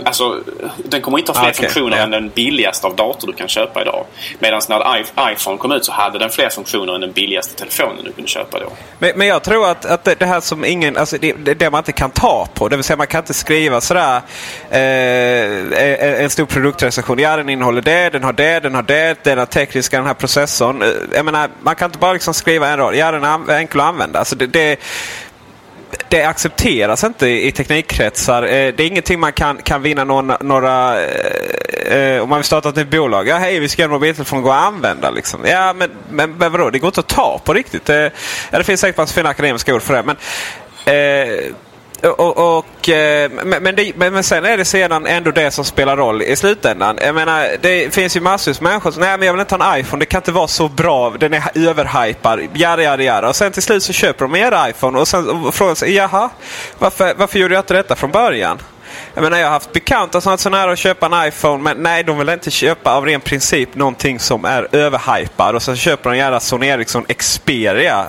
Alltså, 0.05 0.39
den 0.77 1.01
kommer 1.01 1.19
inte 1.19 1.31
ha 1.31 1.39
fler 1.39 1.49
okay, 1.49 1.65
funktioner 1.65 1.97
ja. 1.97 2.03
än 2.03 2.11
den 2.11 2.29
billigaste 2.29 2.87
av 2.87 2.95
dator 2.95 3.27
du 3.27 3.33
kan 3.33 3.47
köpa 3.47 3.81
idag. 3.81 4.05
Medan 4.39 4.61
när 4.69 5.31
iPhone 5.31 5.57
kom 5.57 5.71
ut 5.71 5.85
så 5.85 5.91
hade 5.91 6.19
den 6.19 6.29
fler 6.29 6.49
funktioner 6.49 6.95
än 6.95 7.01
den 7.01 7.11
billigaste 7.11 7.55
telefonen 7.55 8.03
du 8.03 8.11
kunde 8.11 8.29
köpa 8.29 8.59
då. 8.59 8.71
Men, 8.99 9.11
men 9.15 9.27
jag 9.27 9.43
tror 9.43 9.69
att, 9.69 9.85
att 9.85 10.03
det 10.03 10.25
här 10.25 10.39
som 10.39 10.65
ingen, 10.65 10.97
alltså 10.97 11.17
det, 11.17 11.33
det, 11.33 11.69
man 11.69 11.79
inte 11.79 11.91
kan 11.91 12.11
ta 12.11 12.47
på, 12.53 12.69
det 12.69 12.75
vill 12.75 12.83
säga 12.83 12.97
man 12.97 13.07
kan 13.07 13.19
inte 13.19 13.33
skriva 13.33 13.81
sådär 13.81 14.21
eh, 14.69 14.79
eh 14.79 16.23
en 16.23 16.29
stor 16.29 16.45
produktrecension. 16.45 17.19
Ja, 17.19 17.37
den 17.37 17.49
innehåller 17.49 17.81
det, 17.81 18.09
den 18.09 18.23
har 18.23 18.33
det, 18.33 18.59
den 18.59 18.75
har 18.75 18.83
det, 18.83 19.23
den 19.23 19.37
har 19.37 19.45
tekniska, 19.45 19.97
den 19.97 20.05
här 20.05 20.13
processorn. 20.13 20.81
Eh, 20.81 20.87
jag 21.13 21.25
menar, 21.25 21.49
man 21.61 21.75
kan 21.75 21.85
inte 21.85 21.99
bara 21.99 22.13
liksom 22.13 22.33
skriva 22.33 22.69
en 22.69 22.77
rad. 22.77 22.95
Ja, 22.95 23.11
den 23.11 23.23
är 23.23 23.57
enkel 23.57 23.79
att 23.79 23.87
använda. 23.87 24.19
Alltså 24.19 24.35
det, 24.35 24.47
det 24.47 24.79
det 26.09 26.23
accepteras 26.23 27.03
inte 27.03 27.27
i 27.27 27.51
teknikkretsar. 27.51 28.43
Eh, 28.43 28.49
det 28.49 28.79
är 28.79 28.87
ingenting 28.87 29.19
man 29.19 29.33
kan, 29.33 29.57
kan 29.57 29.81
vinna 29.81 30.03
någon, 30.03 30.33
några 30.41 31.01
eh, 31.01 31.97
eh, 31.97 32.21
om 32.23 32.29
man 32.29 32.39
vill 32.39 32.45
starta 32.45 32.69
ett 32.69 32.75
nytt 32.75 32.89
bolag. 32.89 33.27
Ja, 33.27 33.37
hej, 33.37 33.59
vi 33.59 33.69
ska 33.69 33.81
göra 33.81 33.89
en 33.89 33.93
mobiltelefon 33.93 34.41
gå 34.41 34.51
att 34.51 34.63
använda. 34.63 35.11
Liksom. 35.11 35.45
Ja, 35.45 35.73
men, 35.73 35.89
men, 36.09 36.31
men 36.37 36.51
vadå? 36.51 36.69
Det 36.69 36.79
går 36.79 36.87
inte 36.87 36.99
att 36.99 37.07
ta 37.07 37.41
på 37.43 37.53
riktigt. 37.53 37.85
Det, 37.85 38.11
ja, 38.51 38.57
det 38.57 38.63
finns 38.63 38.81
säkert 38.81 39.09
fina 39.09 39.29
akademiska 39.29 39.75
ord 39.75 39.81
för 39.81 39.93
det. 39.93 40.03
Men, 40.03 40.15
eh, 40.85 41.53
och, 42.03 42.57
och, 42.57 42.89
eh, 42.89 43.31
men, 43.31 43.63
men, 43.63 43.75
det, 43.75 43.95
men, 43.95 44.23
sen 44.23 44.45
är 44.45 44.57
det 44.57 44.65
sedan 44.65 45.05
ändå 45.05 45.31
det 45.31 45.51
som 45.51 45.65
spelar 45.65 45.97
roll 45.97 46.21
i 46.21 46.35
slutändan. 46.35 46.97
Jag 47.01 47.15
menar, 47.15 47.49
det 47.61 47.93
finns 47.93 48.15
ju 48.15 48.21
massor 48.21 48.51
av 48.51 48.63
människor 48.63 48.91
som 48.91 49.01
nej 49.01 49.17
men 49.17 49.25
jag 49.25 49.33
vill 49.33 49.41
inte 49.41 49.55
ha 49.55 49.73
en 49.73 49.79
iPhone. 49.79 49.99
Det 49.99 50.05
kan 50.05 50.19
inte 50.19 50.31
vara 50.31 50.47
så 50.47 50.67
bra. 50.67 51.09
Den 51.09 51.33
är 51.33 51.43
överhypad. 51.55 52.39
Jada, 52.53 52.83
jada, 52.83 53.03
jada. 53.03 53.29
Och 53.29 53.35
sen 53.35 53.51
till 53.51 53.63
slut 53.63 53.83
så 53.83 53.93
köper 53.93 54.25
de 54.25 54.35
en 54.35 54.69
iPhone 54.69 54.99
och 54.99 55.07
sen 55.07 55.51
frågar 55.51 55.75
sig 55.75 55.93
jaha, 55.95 56.29
varför, 56.79 57.13
varför 57.17 57.39
gjorde 57.39 57.53
jag 57.53 57.61
inte 57.61 57.73
detta 57.73 57.95
från 57.95 58.11
början? 58.11 58.59
Jag 59.13 59.21
menar 59.21 59.37
jag 59.37 59.45
har 59.45 59.51
haft 59.51 59.73
bekanta 59.73 60.21
som 60.21 60.29
varit 60.29 60.39
så 60.39 60.49
nära 60.49 60.71
att 60.71 60.79
köpa 60.79 61.05
en 61.05 61.27
iPhone 61.27 61.63
men 61.63 61.77
nej 61.77 62.03
de 62.03 62.17
vill 62.17 62.29
inte 62.29 62.51
köpa 62.51 62.95
av 62.95 63.05
ren 63.05 63.21
princip 63.21 63.75
någonting 63.75 64.19
som 64.19 64.45
är 64.45 64.67
överhypad. 64.71 65.55
Och 65.55 65.61
sen 65.61 65.77
köper 65.77 66.09
de 66.09 66.13
en 66.13 66.19
jävla 66.19 66.39
Sony 66.39 66.67
Ericsson 66.67 67.05
Xperia 67.05 68.05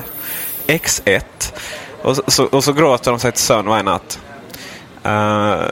X1. 0.66 1.22
Och 2.02 2.16
så, 2.26 2.44
och 2.44 2.64
så 2.64 2.72
gråter 2.72 3.10
de 3.10 3.20
sig 3.20 3.32
till 3.32 3.42
sömn 3.42 3.68
varje 3.68 3.82
natt. 3.82 4.20
Uh, 5.06 5.62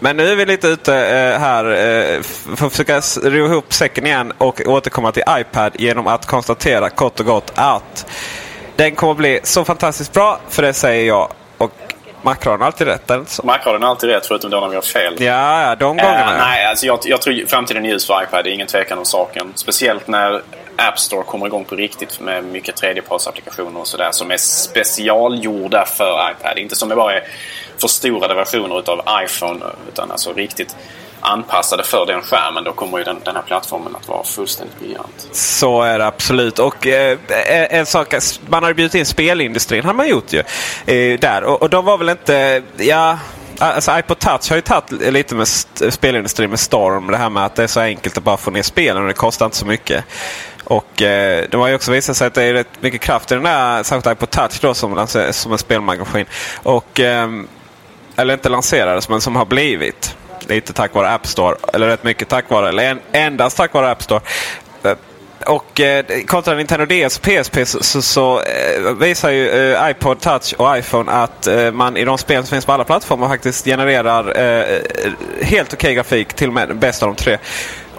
men 0.00 0.16
nu 0.16 0.32
är 0.32 0.36
vi 0.36 0.46
lite 0.46 0.68
ute 0.68 0.92
uh, 0.92 1.40
här 1.40 1.64
uh, 1.64 2.22
för 2.22 2.66
att 2.66 2.72
försöka 2.72 3.00
ro 3.22 3.46
ihop 3.46 3.72
säcken 3.72 4.06
igen 4.06 4.32
och 4.38 4.60
återkomma 4.66 5.12
till 5.12 5.22
iPad 5.28 5.72
genom 5.78 6.06
att 6.06 6.26
konstatera 6.26 6.90
kort 6.90 7.20
och 7.20 7.26
gott 7.26 7.52
att 7.54 8.06
den 8.76 8.94
kommer 8.94 9.10
att 9.10 9.18
bli 9.18 9.40
så 9.42 9.64
fantastiskt 9.64 10.12
bra. 10.12 10.40
För 10.48 10.62
det 10.62 10.72
säger 10.72 11.06
jag. 11.06 11.32
Macron 12.24 12.60
har 12.60 12.66
alltid 12.66 12.86
rätt, 12.86 13.10
är 13.10 13.18
inte 13.18 13.30
så? 13.30 13.46
Macron 13.46 13.82
har 13.82 13.90
alltid 13.90 14.10
rätt 14.10 14.26
förutom 14.26 14.50
då 14.50 14.60
när 14.60 14.68
vi 14.68 14.74
har 14.74 14.82
fel. 14.82 15.14
Ja, 15.18 15.62
ja 15.62 15.74
de 15.74 15.96
gångerna. 15.96 16.32
Uh, 16.32 16.38
nej, 16.38 16.66
alltså 16.66 16.86
jag, 16.86 16.98
jag 17.04 17.22
tror 17.22 17.46
framtiden 17.46 17.84
är 17.84 17.88
ljus 17.88 18.06
för 18.06 18.22
iPad. 18.22 18.44
Det 18.44 18.50
är 18.50 18.52
ingen 18.52 18.66
tvekan 18.66 18.98
om 18.98 19.04
saken. 19.04 19.52
Speciellt 19.54 20.08
när 20.08 20.42
App 20.76 20.98
Store 20.98 21.22
kommer 21.22 21.46
igång 21.46 21.64
på 21.64 21.76
riktigt 21.76 22.20
med 22.20 22.44
mycket 22.44 22.76
tredjepartsapplikationer 22.76 23.80
och 23.80 23.86
sådär 23.86 24.08
som 24.12 24.30
är 24.30 24.36
specialgjorda 24.36 25.84
för 25.84 26.30
iPad. 26.30 26.58
Inte 26.58 26.76
som 26.76 26.88
det 26.88 26.96
bara 26.96 27.14
är 27.14 27.24
förstorade 27.78 28.34
versioner 28.34 28.78
utav 28.78 29.02
iPhone 29.24 29.64
utan 29.88 30.10
alltså 30.10 30.32
riktigt 30.32 30.76
anpassade 31.24 31.82
för 31.82 32.06
den 32.06 32.22
skärmen. 32.22 32.64
Då 32.64 32.72
kommer 32.72 32.98
ju 32.98 33.04
den, 33.04 33.20
den 33.24 33.36
här 33.36 33.42
plattformen 33.42 33.96
att 33.96 34.08
vara 34.08 34.24
fullständigt 34.24 34.78
briljant. 34.78 35.28
Så 35.32 35.82
är 35.82 35.98
det 35.98 36.06
absolut. 36.06 36.58
Och 36.58 36.86
eh, 36.86 37.18
eh 37.30 37.78
en 37.78 37.86
sak, 37.86 38.14
man 38.46 38.62
har 38.62 38.70
ju 38.70 38.74
bjudit 38.74 38.94
in 38.94 39.06
spelindustrin 39.06 39.84
har 39.84 39.94
man 39.94 40.08
gjort 40.08 40.32
ju. 40.32 40.42
Eh, 40.86 41.18
där. 41.18 41.44
Och, 41.44 41.62
och 41.62 41.70
de 41.70 41.84
var 41.84 41.98
väl 41.98 42.08
inte, 42.08 42.62
ja 42.76 43.18
Alltså 43.58 43.98
iPod 43.98 44.18
Touch 44.18 44.48
har 44.50 44.56
ju 44.56 44.62
tagit 44.62 44.90
lite 44.90 45.34
med 45.34 45.48
spelindustrin 45.48 46.50
med 46.50 46.60
storm. 46.60 47.06
Det 47.10 47.16
här 47.16 47.30
med 47.30 47.44
att 47.44 47.54
det 47.54 47.62
är 47.62 47.66
så 47.66 47.80
enkelt 47.80 48.18
att 48.18 48.24
bara 48.24 48.36
få 48.36 48.50
ner 48.50 48.62
spelen 48.62 49.02
och 49.02 49.08
det 49.08 49.14
kostar 49.14 49.46
inte 49.46 49.56
så 49.56 49.66
mycket. 49.66 50.04
Och 50.64 51.02
eh, 51.02 51.44
det 51.50 51.56
har 51.56 51.68
ju 51.68 51.74
också 51.74 51.92
visat 51.92 52.16
sig 52.16 52.26
att 52.26 52.34
det 52.34 52.42
är 52.42 52.52
rätt 52.52 52.68
mycket 52.80 53.00
kraft 53.00 53.32
i 53.32 53.34
den 53.34 53.44
där, 53.44 53.82
särskilt 53.82 54.16
Ipod 54.16 54.30
Touch 54.30 54.58
då 54.60 54.74
som, 54.74 54.98
alltså, 54.98 55.32
som 55.32 55.52
en 55.52 55.58
spelmaskin. 55.58 56.26
Och, 56.62 57.00
eh, 57.00 57.28
eller 58.16 58.34
inte 58.34 58.48
lanserades 58.48 59.08
men 59.08 59.20
som 59.20 59.36
har 59.36 59.44
blivit. 59.44 60.16
Lite 60.48 60.72
tack 60.72 60.94
vare 60.94 61.10
App 61.10 61.26
Store. 61.26 61.56
Eller 61.72 61.86
rätt 61.86 62.04
mycket 62.04 62.28
tack 62.28 62.50
vare, 62.50 62.68
eller 62.68 62.90
en, 62.90 63.00
endast 63.12 63.56
tack 63.56 63.74
vare 63.74 63.90
App 63.90 64.02
Store. 64.02 64.20
Eh, 64.82 64.94
och 65.46 65.80
eh, 65.80 66.04
kontra 66.26 66.54
Nintendo 66.54 66.86
DS 66.86 67.18
och 67.18 67.22
PSP 67.22 67.66
så, 67.66 67.82
så, 67.82 68.02
så 68.02 68.40
eh, 68.40 68.92
visar 69.00 69.30
ju 69.30 69.48
eh, 69.48 69.90
iPod 69.90 70.20
Touch 70.20 70.54
och 70.58 70.78
iPhone 70.78 71.12
att 71.12 71.46
eh, 71.46 71.70
man 71.72 71.96
i 71.96 72.04
de 72.04 72.18
spel 72.18 72.42
som 72.42 72.50
finns 72.50 72.64
på 72.64 72.72
alla 72.72 72.84
plattformar 72.84 73.28
faktiskt 73.28 73.64
genererar 73.64 74.38
eh, 74.38 74.60
eh 74.60 74.82
helt 75.40 75.72
okej 75.72 75.88
okay 75.88 75.94
grafik. 75.94 76.34
Till 76.34 76.48
och 76.48 76.54
med 76.54 76.76
bäst 76.76 77.02
av 77.02 77.08
de 77.08 77.16
tre 77.16 77.38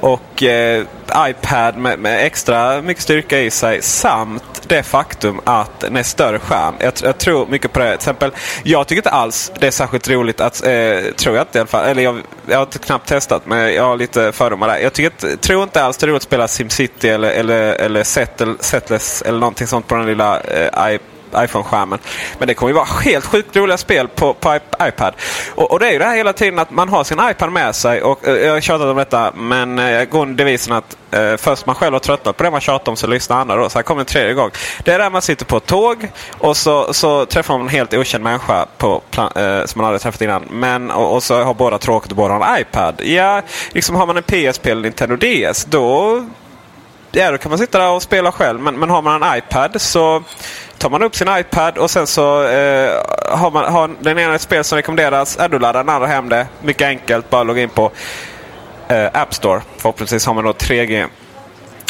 och 0.06 0.44
eh, 0.44 0.86
iPad 1.18 1.78
med, 1.78 2.00
med, 2.00 2.26
extra 2.26 2.82
mycket 2.82 3.04
styrka 3.04 3.40
i 3.40 3.52
sig 3.52 3.82
samt 3.82 4.62
det 4.68 4.84
faktum 4.84 5.42
att 5.44 5.80
den 5.80 5.96
är 5.96 6.04
större 6.04 6.40
skärm. 6.40 6.74
Jag, 6.80 6.94
jag, 7.04 7.18
tror 7.18 7.48
mycket 7.48 7.74
på 7.74 7.80
det. 7.80 7.86
Till 7.86 7.96
exempel, 7.96 8.32
jag 8.64 8.88
tycker 8.88 9.00
inte 9.00 9.10
alls 9.10 9.52
det 9.60 9.68
är 9.68 9.72
särskilt 9.72 10.10
roligt 10.10 10.42
att, 10.42 10.64
eh, 10.66 11.02
tror 11.18 11.36
jag 11.36 11.44
inte 11.44 11.58
i 11.58 11.60
alla 11.60 11.68
fall, 11.68 11.86
eller 11.86 12.04
jag, 12.04 12.22
jag 12.48 12.58
har 12.58 12.64
inte 12.64 12.80
knappt 12.80 13.08
testat 13.08 13.46
men 13.46 13.74
jag 13.74 13.84
har 13.84 13.98
lite 13.98 14.32
fördomar 14.32 14.68
där. 14.68 14.78
Jag 14.78 14.94
tycker, 14.94 15.38
tror 15.38 15.64
inte 15.64 15.84
alls 15.84 15.98
det 15.98 16.06
är 16.06 16.08
roligt 16.08 16.22
att 16.22 16.24
spela 16.24 16.48
SimCity 16.48 17.10
eller, 17.10 17.30
eller, 17.30 17.74
eller 17.74 18.04
Settle, 18.04 18.56
Settless 18.60 19.22
eller 19.22 19.40
någonting 19.40 19.68
sånt 19.68 19.88
på 19.88 19.96
den 19.96 20.06
lilla 20.06 20.40
eh, 20.40 20.94
iPad 20.94 21.15
iPhone-skärmen. 21.44 22.00
Men 22.40 22.48
det 22.48 22.54
kommer 22.54 22.70
ju 22.70 22.74
vara 22.74 22.86
helt 23.04 23.26
sjukt 23.26 23.56
roliga 23.56 23.78
spel 23.78 24.08
på, 24.08 24.34
på 24.34 24.60
iPad. 24.82 25.14
Och, 25.56 25.72
och, 25.72 25.80
det 25.80 25.88
är 25.88 25.92
ju 25.92 26.00
det 26.00 26.06
här 26.06 26.16
hela 26.16 26.34
tiden 26.34 26.60
att 26.60 26.72
man 26.72 26.90
har 26.90 27.04
sin 27.04 27.20
iPad 27.30 27.52
med 27.52 27.76
sig. 27.76 28.02
Och, 28.02 28.28
eh, 28.28 28.34
jag 28.36 28.54
har 28.54 28.62
tjatat 28.62 28.88
om 28.88 28.98
detta 28.98 29.32
men 29.36 29.80
eh, 29.80 29.92
jag 29.92 30.10
går 30.10 30.22
under 30.22 30.44
devisen 30.44 30.74
att 30.74 30.98
eh, 31.12 31.38
först 31.38 31.66
man 31.66 31.76
själv 31.76 31.94
har 31.94 32.00
tröttnat 32.00 32.38
på 32.38 32.44
det 32.44 32.52
man 32.52 32.62
tjatar 32.62 32.92
om 32.92 32.96
så 32.96 33.08
lyssnar 33.08 33.38
andra 33.42 33.56
då. 33.56 33.70
Så 33.70 33.78
här 33.78 33.84
kommer 33.84 34.02
en 34.02 34.06
tredje 34.06 34.34
gång. 34.34 34.50
Det 34.84 34.94
är 34.94 35.00
där 35.00 35.10
man 35.10 35.22
sitter 35.22 35.46
på 35.46 35.58
ett 35.58 35.66
tåg 35.66 36.12
och 36.38 36.58
så, 36.58 36.94
så 36.94 37.26
träffar 37.26 37.54
man 37.54 37.68
en 37.68 37.74
helt 37.74 37.94
okänd 37.94 38.24
människa 38.24 38.66
på 38.78 39.02
plan, 39.12 39.32
eh, 39.36 39.66
som 39.66 39.82
man 39.82 39.86
aldrig 39.86 40.02
träffat 40.02 40.22
innan. 40.22 40.44
Men, 40.52 40.92
och, 40.92 41.16
och, 41.16 41.24
så 41.24 41.44
har 41.44 41.54
båda 41.54 41.78
tråkigt 41.78 42.12
och 42.12 42.18
båda 42.18 42.34
har 42.34 42.56
en 42.56 42.62
iPad. 42.62 43.02
Ja, 43.04 43.42
liksom 43.72 43.96
har 43.96 44.06
man 44.06 44.18
en 44.18 44.24
PSP 44.24 44.68
eller 44.70 44.82
Nintendo 44.82 45.16
DS 45.16 45.66
då 45.66 46.22
ja, 47.16 47.32
då 47.32 47.38
kan 47.38 47.50
man 47.50 47.60
sitta 47.60 47.80
där 47.80 47.90
och 47.90 48.02
spela 48.02 48.32
själv. 48.32 48.60
Men, 48.60 48.80
men 48.80 48.90
har 48.90 49.02
man 49.02 49.24
en 49.24 49.38
iPad 49.38 49.82
så 49.82 50.24
tar 50.86 50.90
man 50.90 51.04
upp 51.04 51.16
sin 51.16 51.28
iPad 51.38 51.78
och 51.78 51.92
sen 51.92 52.08
så 52.08 52.44
eh, 52.44 52.92
har, 53.30 53.52
man, 53.52 53.74
har 53.74 53.96
den 54.00 54.20
ena 54.20 54.36
ett 54.36 54.42
spel 54.42 54.64
som 54.64 54.76
rekommenderas. 54.76 55.38
Äh, 55.38 55.50
då 55.50 55.58
laddar 55.58 55.84
den 55.84 55.96
andra 55.96 56.08
hem 56.08 56.30
det. 56.30 56.48
Mycket 56.62 56.88
enkelt. 56.88 57.30
Bara 57.30 57.44
logga 57.44 57.62
in 57.62 57.70
på 57.70 57.92
eh, 58.88 59.06
App 59.14 59.34
Store. 59.34 59.62
Förhoppningsvis 59.78 60.26
har 60.26 60.34
man 60.34 60.44
då 60.44 60.52
3G. 60.52 61.08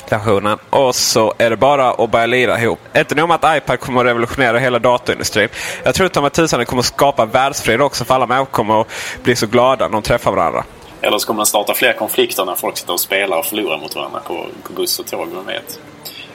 Stationen. 0.06 0.58
Och 0.70 0.96
så 0.96 1.34
är 1.38 1.50
det 1.50 1.58
bara 1.58 1.92
att 1.92 2.12
börja 2.12 2.26
lira 2.26 2.60
ihop. 2.60 2.80
Inte 2.98 3.16
nog 3.16 3.28
med 3.28 3.38
att 3.42 3.58
iPad 3.58 3.80
kommer 3.80 4.02
att 4.02 4.08
revolutionera 4.08 4.60
hela 4.60 4.80
datorindustrin. 4.80 5.50
Jag 5.84 5.96
tror 5.96 6.06
att 6.06 6.14
de 6.14 6.30
tusan 6.30 6.66
kommer 6.66 6.80
att 6.80 6.86
skapa 6.86 7.26
världsfred 7.26 7.82
också 7.82 8.06
för 8.06 8.16
alla 8.16 8.26
människor 8.26 8.46
kommer 8.46 8.82
att 8.82 8.88
bli 9.24 9.36
så 9.36 9.48
glada 9.48 9.86
när 9.86 9.94
de 9.94 10.02
träffar 10.02 10.32
varandra. 10.32 10.64
Eller 11.02 11.18
så 11.18 11.28
kommer 11.28 11.40
den 11.40 11.46
starta 11.46 11.74
fler 11.74 11.94
konflikter 11.94 12.46
när 12.46 12.56
folk 12.56 12.78
sitter 12.78 12.94
och 12.94 13.00
spelar 13.00 13.38
och 13.38 13.46
förlorar 13.46 13.78
mot 13.78 13.96
varandra 13.96 14.20
på, 14.20 14.48
på 14.64 14.74
buss 14.74 15.00
och 15.00 15.08
tåg. 15.08 15.28
Vem 15.34 15.46
vet? 15.46 15.80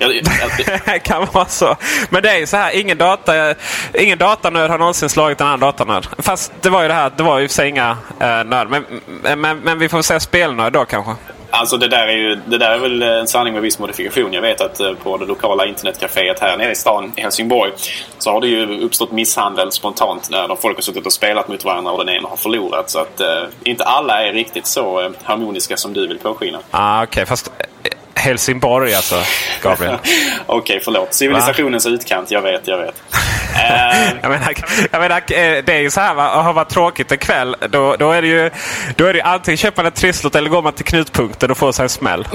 Det 0.01 0.99
kan 1.05 1.27
vara 1.33 1.47
så. 1.47 1.77
Men 2.11 2.23
det 2.23 2.31
är 2.31 2.39
ju 2.39 2.47
så 2.47 2.57
här, 2.57 2.81
ingen, 2.81 2.99
data, 2.99 3.55
ingen 3.95 4.19
datanörd 4.19 4.71
har 4.71 4.79
någonsin 4.79 5.09
slagit 5.09 5.41
en 5.41 5.47
annan 5.47 5.61
datanörd. 5.61 6.07
Fast 6.19 6.53
det 6.61 6.71
var 6.71 6.83
ju 6.83 6.89
det 6.89 6.95
här, 6.95 7.13
det 7.17 7.23
var 7.23 7.39
ju 7.39 7.49
för 7.49 7.55
sig 7.55 7.69
inga 7.69 7.97
eh, 8.21 8.45
nörd. 8.45 8.69
Men, 8.69 8.85
men, 9.41 9.59
men 9.59 9.79
vi 9.79 9.89
får 9.89 10.03
säga 10.03 10.21
spelnörd 10.21 10.73
då 10.73 10.85
kanske. 10.85 11.15
Alltså 11.53 11.77
det 11.77 11.89
där, 11.89 12.07
är 12.07 12.17
ju, 12.17 12.41
det 12.47 12.59
där 12.59 12.71
är 12.71 12.79
väl 12.79 13.03
en 13.03 13.29
sanning 13.29 13.55
med 13.55 13.63
viss 13.63 13.79
modifikation. 13.79 14.33
Jag 14.33 14.43
vet 14.43 14.61
att 14.61 14.81
eh, 14.81 14.93
på 14.93 15.17
det 15.17 15.25
lokala 15.25 15.67
internetcaféet 15.67 16.41
här 16.41 16.57
nere 16.57 16.73
i 16.73 16.75
stan 16.75 17.13
i 17.17 17.21
Helsingborg 17.21 17.73
så 18.19 18.31
har 18.31 18.41
det 18.41 18.47
ju 18.47 18.81
uppstått 18.81 19.13
misshandel 19.13 19.73
spontant 19.73 20.31
när 20.31 20.49
de 20.49 20.57
folk 20.57 20.77
har 20.77 20.83
suttit 20.83 21.07
och 21.07 21.13
spelat 21.13 21.49
mot 21.49 21.65
varandra 21.65 21.93
och 21.93 22.07
den 22.07 22.15
ena 22.15 22.29
har 22.29 22.37
förlorat. 22.37 22.91
Så 22.91 22.99
att 22.99 23.21
eh, 23.21 23.43
inte 23.65 23.85
alla 23.85 24.27
är 24.27 24.33
riktigt 24.33 24.67
så 24.67 25.01
eh, 25.01 25.11
harmoniska 25.23 25.77
som 25.77 25.93
du 25.93 26.07
vill 26.07 26.19
påskina. 26.19 26.59
Ah, 26.71 27.03
Okej, 27.03 27.09
okay. 27.09 27.27
fast 27.27 27.53
Helsingborg 28.21 28.95
alltså, 28.95 29.23
Gabriel. 29.63 29.95
Okej, 30.47 30.59
okay, 30.59 30.81
förlåt. 30.85 31.15
Civilisationens 31.15 31.87
Va? 31.87 31.91
utkant, 31.91 32.31
jag 32.31 32.43
vet, 32.43 32.69
jag 32.69 32.79
vet. 32.79 32.95
jag, 34.23 34.31
menar, 34.31 34.55
jag 34.91 35.01
menar, 35.01 35.17
eh, 35.17 35.65
det 35.65 35.73
är 35.73 35.81
ju 35.81 35.91
så 35.91 36.01
här, 36.01 36.15
va? 36.15 36.43
har 36.43 36.53
varit 36.53 36.69
tråkigt 36.69 37.13
en 37.13 37.19
kväll 37.19 37.57
då, 37.69 37.97
då 37.97 38.13
är 38.13 38.23
det 38.23 38.29
ju 38.29 38.51
då 38.97 39.07
är 39.07 39.13
det 39.13 39.23
antingen 39.23 39.57
köper 39.57 39.83
man 39.83 39.87
en 39.87 39.93
trisslott 39.93 40.35
eller 40.35 40.51
går 40.51 40.63
man 40.63 40.73
till 40.73 40.85
knutpunkten 40.85 41.51
och 41.51 41.57
får 41.57 41.73
sig 41.73 41.83
en 41.83 41.89
smäll. 41.89 42.29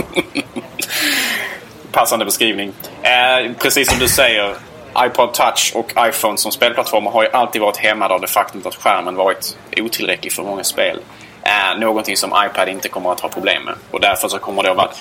Passande 1.91 2.25
beskrivning. 2.25 2.71
Eh, 3.01 3.51
precis 3.59 3.89
som 3.89 3.99
du 3.99 4.07
säger, 4.07 4.55
iPod 4.99 5.33
Touch 5.33 5.71
och 5.75 5.93
iPhone 5.99 6.37
som 6.37 6.51
spelplattformar 6.51 7.11
har 7.11 7.23
ju 7.23 7.29
alltid 7.29 7.61
varit 7.61 7.77
hämmade 7.77 8.13
av 8.13 8.21
det 8.21 8.27
faktum 8.27 8.61
att 8.65 8.75
skärmen 8.75 9.15
varit 9.15 9.57
otillräcklig 9.77 10.33
för 10.33 10.43
många 10.43 10.63
spel 10.63 10.99
är 11.45 11.75
någonting 11.75 12.17
som 12.17 12.33
iPad 12.45 12.69
inte 12.69 12.89
kommer 12.89 13.11
att 13.11 13.19
ha 13.19 13.29
problem 13.29 13.63
med. 13.63 13.75
Och 13.91 14.01
därför 14.01 14.27
så 14.27 14.39
kommer 14.39 14.63
det 14.63 14.71
att 14.71 14.77
vara 14.77 14.91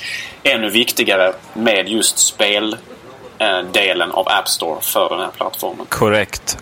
ännu 0.43 0.71
viktigare 0.71 1.33
med 1.53 1.89
just 1.89 2.19
speldelen 2.19 2.81
eh, 4.11 4.15
av 4.15 4.29
App 4.29 4.49
Store 4.49 4.81
för 4.81 5.09
den 5.11 5.21
här 5.21 5.31
plattformen. 5.37 5.87
Korrekt. 5.89 6.59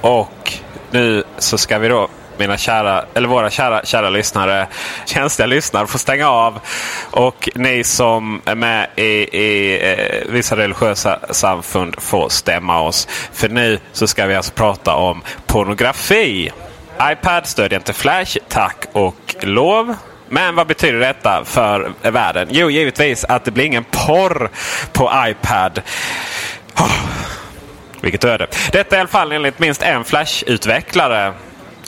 Och 0.00 0.52
nu 0.90 1.24
så 1.38 1.58
ska 1.58 1.78
vi 1.78 1.88
då 1.88 2.08
mina 2.38 2.56
kära, 2.56 3.04
eller 3.14 3.28
våra 3.28 3.50
kära, 3.50 3.84
kära 3.84 4.10
lyssnare, 4.10 4.66
känsliga 5.06 5.46
lyssnare 5.46 5.86
får 5.86 5.98
stänga 5.98 6.30
av. 6.30 6.60
Och 7.10 7.48
ni 7.54 7.84
som 7.84 8.42
är 8.44 8.54
med 8.54 8.86
i, 8.96 9.02
i 9.38 9.78
eh, 9.92 10.32
vissa 10.32 10.56
religiösa 10.56 11.18
samfund 11.30 11.94
får 11.98 12.28
stämma 12.28 12.80
oss. 12.80 13.08
För 13.32 13.48
nu 13.48 13.78
så 13.92 14.06
ska 14.06 14.26
vi 14.26 14.34
alltså 14.34 14.52
prata 14.52 14.94
om 14.94 15.22
pornografi. 15.46 16.52
iPad 17.02 17.46
stödjer 17.46 17.78
inte 17.78 17.92
Flash, 17.92 18.38
tack 18.48 18.86
och 18.92 19.36
lov. 19.40 19.96
Men 20.28 20.54
vad 20.54 20.66
betyder 20.66 20.98
detta 21.00 21.44
för 21.44 21.92
världen? 22.02 22.48
Jo, 22.50 22.70
givetvis 22.70 23.24
att 23.24 23.44
det 23.44 23.50
blir 23.50 23.64
ingen 23.64 23.84
porr 23.84 24.50
på 24.92 25.12
iPad. 25.28 25.82
Oh, 26.76 26.92
vilket 28.00 28.24
öde. 28.24 28.46
Detta 28.72 28.94
är 28.94 28.98
i 28.98 29.00
alla 29.00 29.08
fall 29.08 29.32
enligt 29.32 29.58
minst 29.58 29.82
en 29.82 30.04
Flash-utvecklare. 30.04 31.34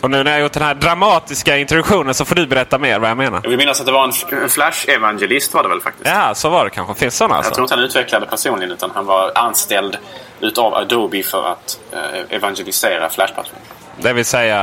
Och 0.00 0.10
nu 0.10 0.24
när 0.24 0.30
jag 0.30 0.40
gjort 0.40 0.52
den 0.52 0.62
här 0.62 0.74
dramatiska 0.74 1.56
introduktionen 1.56 2.14
så 2.14 2.24
får 2.24 2.34
du 2.34 2.46
berätta 2.46 2.78
mer 2.78 2.98
vad 2.98 3.10
jag 3.10 3.16
menar. 3.16 3.40
Jag 3.42 3.50
vill 3.50 3.58
minnas 3.58 3.80
att 3.80 3.86
det 3.86 3.92
var 3.92 4.04
en, 4.04 4.48
Flash-evangelist 4.48 5.54
var 5.54 5.62
det 5.62 5.68
väl 5.68 5.80
faktiskt? 5.80 6.06
Ja, 6.06 6.34
så 6.34 6.48
var 6.48 6.64
det 6.64 6.70
kanske. 6.70 6.94
Finns 6.94 7.16
sådana 7.16 7.34
alltså? 7.34 7.50
Jag 7.50 7.54
tror 7.54 7.64
inte 7.64 7.74
han 7.74 7.84
utvecklade 7.84 8.26
personligen 8.26 8.72
utan 8.72 8.90
han 8.94 9.06
var 9.06 9.32
anställd 9.34 9.98
utav 10.40 10.74
Adobe 10.74 11.22
för 11.22 11.52
att 11.52 11.80
eh, 11.92 12.36
evangelisera 12.36 13.08
Flash-plattformen. 13.08 13.62
Det 13.96 14.12
vill 14.12 14.24
säga 14.24 14.60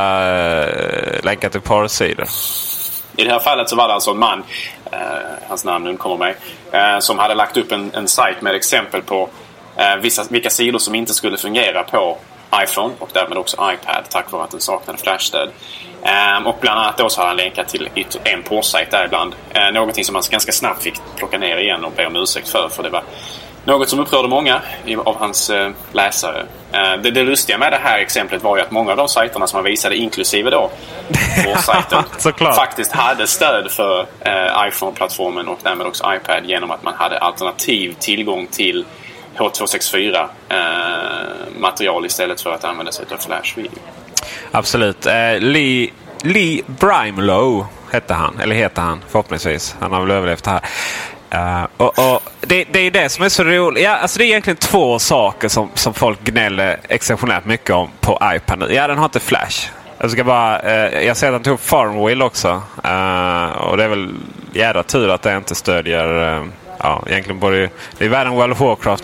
eh, 0.68 1.24
länka 1.24 1.50
till 1.50 1.62
porrsidor? 1.62 2.26
I 3.16 3.24
det 3.24 3.32
här 3.32 3.40
fallet 3.40 3.70
så 3.70 3.76
var 3.76 3.88
det 3.88 3.94
alltså 3.94 4.12
en 4.12 4.20
man, 4.20 4.44
eh, 4.92 5.00
hans 5.48 5.66
namn 5.66 5.88
undkommer 5.88 6.18
mig, 6.18 6.36
eh, 6.72 7.00
som 7.00 7.20
hade 7.20 7.34
lagt 7.36 7.58
upp 7.58 7.72
en, 7.72 7.92
en 7.94 8.08
sajt 8.08 8.42
med 8.42 8.56
exempel 8.56 9.02
på 9.02 9.30
eh, 9.76 9.96
vissa, 9.96 10.24
vilka 10.30 10.50
sidor 10.50 10.80
som 10.80 10.96
inte 10.96 11.14
skulle 11.14 11.38
fungera 11.38 11.84
på 11.84 12.18
iPhone 12.56 12.94
och 13.00 13.10
därmed 13.14 13.38
också 13.38 13.58
iPad 13.58 14.04
tack 14.10 14.32
vare 14.32 14.44
att 14.44 14.52
den 14.52 14.62
saknade 14.62 15.00
flashstöd. 15.00 15.50
Um, 16.38 16.48
och 16.48 16.58
bland 16.62 16.80
annat 16.80 16.98
då 16.98 17.10
så 17.10 17.22
har 17.22 17.28
han 17.28 17.38
länkat 17.38 17.68
till 17.68 17.90
en 18.24 18.44
porrsajt 18.44 18.92
däribland. 18.92 19.36
Uh, 19.56 19.74
någonting 19.74 20.06
som 20.06 20.14
man 20.14 20.24
ganska 20.32 20.52
snabbt 20.52 20.84
fick 20.84 20.96
plocka 21.16 21.38
ner 21.38 21.58
igen 21.58 21.86
och 21.86 21.92
be 21.92 22.06
om 22.06 22.16
ursäkt 22.16 22.50
för. 22.50 22.70
För 22.70 22.84
det 22.84 22.90
var 22.90 23.04
något 23.66 23.90
som 23.90 24.00
upprörde 24.00 24.28
många 24.28 24.62
av 25.06 25.18
hans 25.18 25.50
uh, 25.50 25.70
läsare. 25.92 26.46
Uh, 26.74 27.02
det, 27.02 27.12
det 27.12 27.24
lustiga 27.24 27.58
med 27.58 27.72
det 27.72 27.80
här 27.84 28.00
exemplet 28.00 28.44
var 28.44 28.58
ju 28.58 28.64
att 28.64 28.72
många 28.72 28.92
av 28.92 28.98
de 28.98 29.08
sajterna 29.08 29.48
som 29.48 29.58
han 29.58 29.66
visade, 29.66 29.96
inklusive 29.96 30.50
då 30.50 30.72
porrsajten, 31.46 32.04
faktiskt 32.56 32.92
hade 32.92 33.28
stöd 33.28 33.72
för 33.72 34.06
iPhone-plattformen 34.68 35.48
och 35.48 35.60
därmed 35.64 35.88
också 35.88 36.14
iPad 36.16 36.46
genom 36.46 36.72
att 36.72 36.84
man 36.84 36.94
hade 36.94 37.18
alternativ 37.18 37.96
tillgång 38.00 38.48
till 38.48 38.86
H264 39.38 40.28
eh, 40.50 40.58
material 41.60 42.06
istället 42.06 42.42
för 42.42 42.52
att 42.52 42.64
använda 42.64 42.92
sig 42.92 43.06
av 43.12 43.18
Flash 43.18 43.56
Video. 43.56 43.80
Absolut. 44.52 45.06
Eh, 45.06 45.40
Lee, 45.40 45.90
Lee 46.22 46.62
Brimelow 46.66 47.66
hette 47.92 48.14
han, 48.14 48.40
eller 48.40 48.56
heter 48.56 48.82
han 48.82 49.04
förhoppningsvis. 49.10 49.76
Han 49.80 49.92
har 49.92 50.02
väl 50.02 50.12
överlevt 50.12 50.44
det 50.44 50.52
här. 50.52 50.62
Uh, 51.34 51.68
och, 51.78 52.14
och 52.14 52.22
det, 52.42 52.64
det, 52.64 52.80
är 52.80 52.92
det 52.92 53.10
som 53.10 53.26
är 53.26 53.30
så 53.30 53.44
roligt. 53.44 53.84
Ja, 53.84 53.96
alltså 53.96 54.20
det 54.20 54.26
är 54.26 54.28
egentligen 54.28 54.58
två 54.58 55.00
saker 55.00 55.48
som, 55.48 55.70
som 55.74 55.94
folk 55.94 56.24
gnäller 56.24 56.80
exceptionellt 56.90 57.46
mycket 57.46 57.76
om 57.76 57.90
på 58.00 58.20
iPad 58.24 58.60
nu. 58.60 58.74
Ja, 58.74 58.88
den 58.88 58.98
har 58.98 59.06
inte 59.06 59.20
Flash. 59.20 59.70
Jag 59.98 60.12
ska 60.12 60.24
bara, 60.24 60.62
uh, 60.62 61.04
jag 61.06 61.18
ser 61.18 61.28
att 61.28 61.34
den 61.34 61.44
tog 61.44 61.54
upp 61.54 61.66
Farmwheel 61.66 62.22
också. 62.22 62.50
Uh, 62.86 63.52
och 63.52 63.78
det 63.78 63.84
är 63.84 63.88
väl 63.88 64.10
jädra 64.54 64.84
tur 64.84 65.10
att 65.10 65.22
det 65.22 65.38
inte 65.38 65.56
stödjer 65.56 66.44
ja, 66.80 67.04
egentligen 67.08 67.40
både... 67.40 67.70
Det 67.98 68.06
är 68.06 68.10
värre 68.10 68.28
än 68.28 68.36
World 68.36 68.54
of 68.54 68.60
Warcraft 68.60 69.04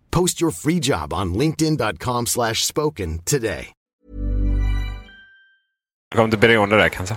Post 0.15 0.41
your 0.41 0.51
free 0.51 0.79
job 0.79 1.13
on 1.13 1.33
linkedin.com/spoken 1.33 3.19
today. 3.25 3.73
kommer 6.15 6.25
inte 6.25 6.37
beroende 6.37 6.77
det 6.77 6.89
kanske. 6.89 7.15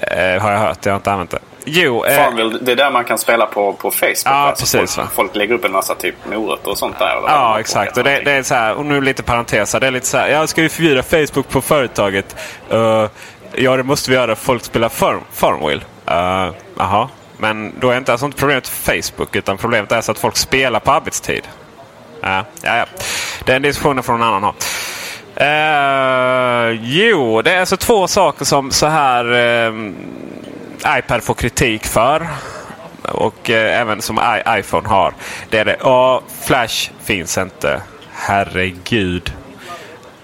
Eh, 0.00 0.42
har 0.42 0.52
jag 0.52 0.58
hört. 0.58 0.86
Jag 0.86 0.92
har 0.92 0.96
inte 0.96 1.12
använt 1.12 1.30
det. 1.30 1.38
Jo, 1.64 2.04
eh, 2.04 2.16
Farmville, 2.16 2.58
det 2.62 2.72
är 2.72 2.76
där 2.76 2.90
man 2.90 3.04
kan 3.04 3.18
spela 3.18 3.46
på, 3.46 3.72
på 3.72 3.90
Facebook. 3.90 4.22
Ja, 4.24 4.30
alltså 4.30 4.78
precis, 4.78 4.96
folk, 4.96 5.12
folk 5.12 5.36
lägger 5.36 5.54
upp 5.54 5.64
en 5.64 5.72
massa 5.72 5.94
typ 5.94 6.14
morötter 6.30 6.70
och 6.70 6.78
sånt 6.78 6.98
där. 6.98 7.20
vad 7.22 7.30
Ja, 7.30 7.60
exakt. 7.60 7.96
Och 7.96 8.04
det, 8.04 8.20
det 8.24 8.32
är 8.32 8.42
så 8.42 8.54
här, 8.54 8.74
och 8.74 8.86
nu 8.86 9.00
lite 9.00 9.22
parenteser. 9.22 9.80
Det 9.80 9.86
är 9.86 9.90
lite 9.90 10.06
så 10.06 10.18
här, 10.18 10.28
jag 10.28 10.48
ska 10.48 10.62
ju 10.62 10.68
förbjuda 10.68 11.02
Facebook 11.02 11.48
på 11.48 11.60
företaget. 11.60 12.36
Uh, 12.72 13.06
ja, 13.54 13.76
det 13.76 13.82
måste 13.82 14.10
vi 14.10 14.16
göra. 14.16 14.36
Folk 14.36 14.64
spelar 14.64 14.88
farm, 14.88 15.20
Farmville. 15.32 15.82
Uh, 16.10 16.54
Jaha. 16.78 17.08
Men 17.36 17.72
då 17.80 17.90
är 17.90 17.98
inte 17.98 18.12
alltså 18.12 18.26
inte 18.26 18.38
problemet 18.38 18.68
Facebook 18.68 19.36
utan 19.36 19.58
problemet 19.58 19.92
är 19.92 20.00
så 20.00 20.12
att 20.12 20.18
folk 20.18 20.36
spelar 20.36 20.80
på 20.80 20.90
arbetstid. 20.90 21.42
Ja, 22.20 22.44
ja, 22.62 22.76
ja. 22.76 22.86
Den 23.44 23.62
diskussionen 23.62 24.02
får 24.02 24.12
någon 24.12 24.22
annan 24.22 24.42
ha. 24.42 24.54
Uh, 25.40 26.78
jo, 26.82 27.42
det 27.42 27.52
är 27.52 27.60
alltså 27.60 27.76
två 27.76 28.06
saker 28.06 28.44
som 28.44 28.70
så 28.70 28.86
här 28.86 29.32
uh, 29.32 29.92
iPad 30.98 31.22
får 31.22 31.34
kritik 31.34 31.86
för. 31.86 32.28
Och 33.02 33.50
uh, 33.50 33.56
även 33.56 34.02
som 34.02 34.18
I 34.18 34.58
iPhone 34.58 34.88
har. 34.88 35.14
Det 35.50 35.58
är 35.58 35.64
det. 35.64 35.76
Ja, 35.80 36.22
Flash 36.42 36.90
finns 37.04 37.38
inte. 37.38 37.82
Herregud. 38.12 39.32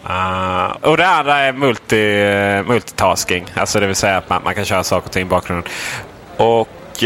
Uh, 0.09 0.77
och 0.81 0.97
det 0.97 1.09
andra 1.09 1.39
är 1.39 1.53
multi, 1.53 2.27
multitasking. 2.67 3.47
Alltså 3.55 3.81
det 3.81 3.87
vill 3.87 3.97
säga 3.97 4.17
att 4.17 4.29
man, 4.29 4.43
man 4.45 4.55
kan 4.55 4.65
köra 4.65 4.85
saker 4.85 5.07
och 5.07 5.13
ting 5.13 5.23
i 5.23 5.25
bakgrunden. 5.25 5.73
Och 6.37 7.03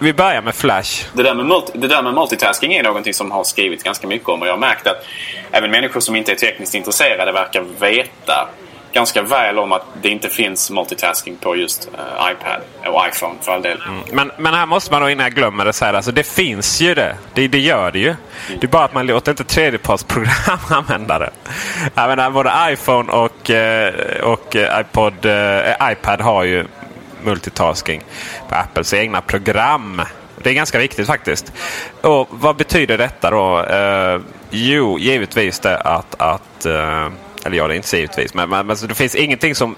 vi 0.00 0.12
börjar 0.12 0.42
med 0.42 0.54
Flash. 0.54 1.06
Det 1.12 1.22
där, 1.22 1.34
med 1.34 1.46
multi, 1.46 1.72
det 1.74 1.88
där 1.88 2.02
med 2.02 2.14
multitasking 2.14 2.72
är 2.72 2.82
någonting 2.82 3.14
som 3.14 3.30
har 3.30 3.44
skrivits 3.44 3.82
ganska 3.82 4.06
mycket 4.06 4.28
om. 4.28 4.42
Och 4.42 4.48
jag 4.48 4.52
har 4.52 4.58
märkt 4.58 4.86
att 4.86 5.04
även 5.50 5.70
människor 5.70 6.00
som 6.00 6.16
inte 6.16 6.32
är 6.32 6.36
tekniskt 6.36 6.74
intresserade 6.74 7.32
verkar 7.32 7.64
veta 7.80 8.48
ganska 8.92 9.22
väl 9.22 9.58
om 9.58 9.72
att 9.72 9.84
det 10.02 10.08
inte 10.08 10.28
finns 10.28 10.70
multitasking 10.70 11.36
på 11.36 11.56
just 11.56 11.88
eh, 11.94 12.30
iPad 12.32 12.60
och 12.94 13.06
iPhone 13.08 13.34
för 13.40 13.52
all 13.52 13.62
del. 13.62 13.82
Men, 14.12 14.32
men 14.38 14.54
här 14.54 14.66
måste 14.66 14.92
man 14.92 15.02
då 15.02 15.10
innan 15.10 15.24
jag 15.24 15.34
glömmer 15.34 15.64
det 15.64 15.72
säga 15.72 15.96
alltså 15.96 16.12
det 16.12 16.22
finns 16.22 16.80
ju 16.80 16.94
det. 16.94 17.16
Det, 17.34 17.48
det 17.48 17.58
gör 17.58 17.90
det 17.90 17.98
ju. 17.98 18.14
Det 18.48 18.66
är 18.66 18.68
bara 18.68 18.84
att 18.84 18.94
man 18.94 19.06
låter 19.06 19.32
inte 19.32 19.44
tredjepartsprogram 19.44 20.58
använda 20.68 21.18
det. 21.18 21.30
Jag 21.94 22.08
menar, 22.08 22.30
både 22.30 22.52
iPhone 22.70 23.12
och, 23.12 23.50
eh, 23.50 23.94
och 24.22 24.56
eh, 24.56 24.80
iPod, 24.80 25.26
eh, 25.26 25.92
iPad 25.92 26.20
har 26.20 26.44
ju 26.44 26.64
multitasking 27.24 28.02
på 28.48 28.54
Apples 28.54 28.94
egna 28.94 29.20
program. 29.20 30.02
Det 30.42 30.50
är 30.50 30.54
ganska 30.54 30.78
viktigt 30.78 31.06
faktiskt. 31.06 31.52
Och 32.00 32.28
Vad 32.30 32.56
betyder 32.56 32.98
detta 32.98 33.30
då? 33.30 33.64
Eh, 33.64 34.20
jo, 34.50 34.98
givetvis 34.98 35.60
det 35.60 35.76
att, 35.78 36.14
att 36.18 36.66
eh, 36.66 37.08
eller 37.44 37.56
ja, 37.56 37.68
det 37.68 37.74
är 37.74 37.76
inte 37.76 37.88
så 37.88 37.96
givetvis. 37.96 38.34
Men, 38.34 38.50
men, 38.50 38.66
men 38.66 38.76
så 38.76 38.86
det 38.86 38.94
finns 38.94 39.14
ingenting 39.14 39.54
som 39.54 39.76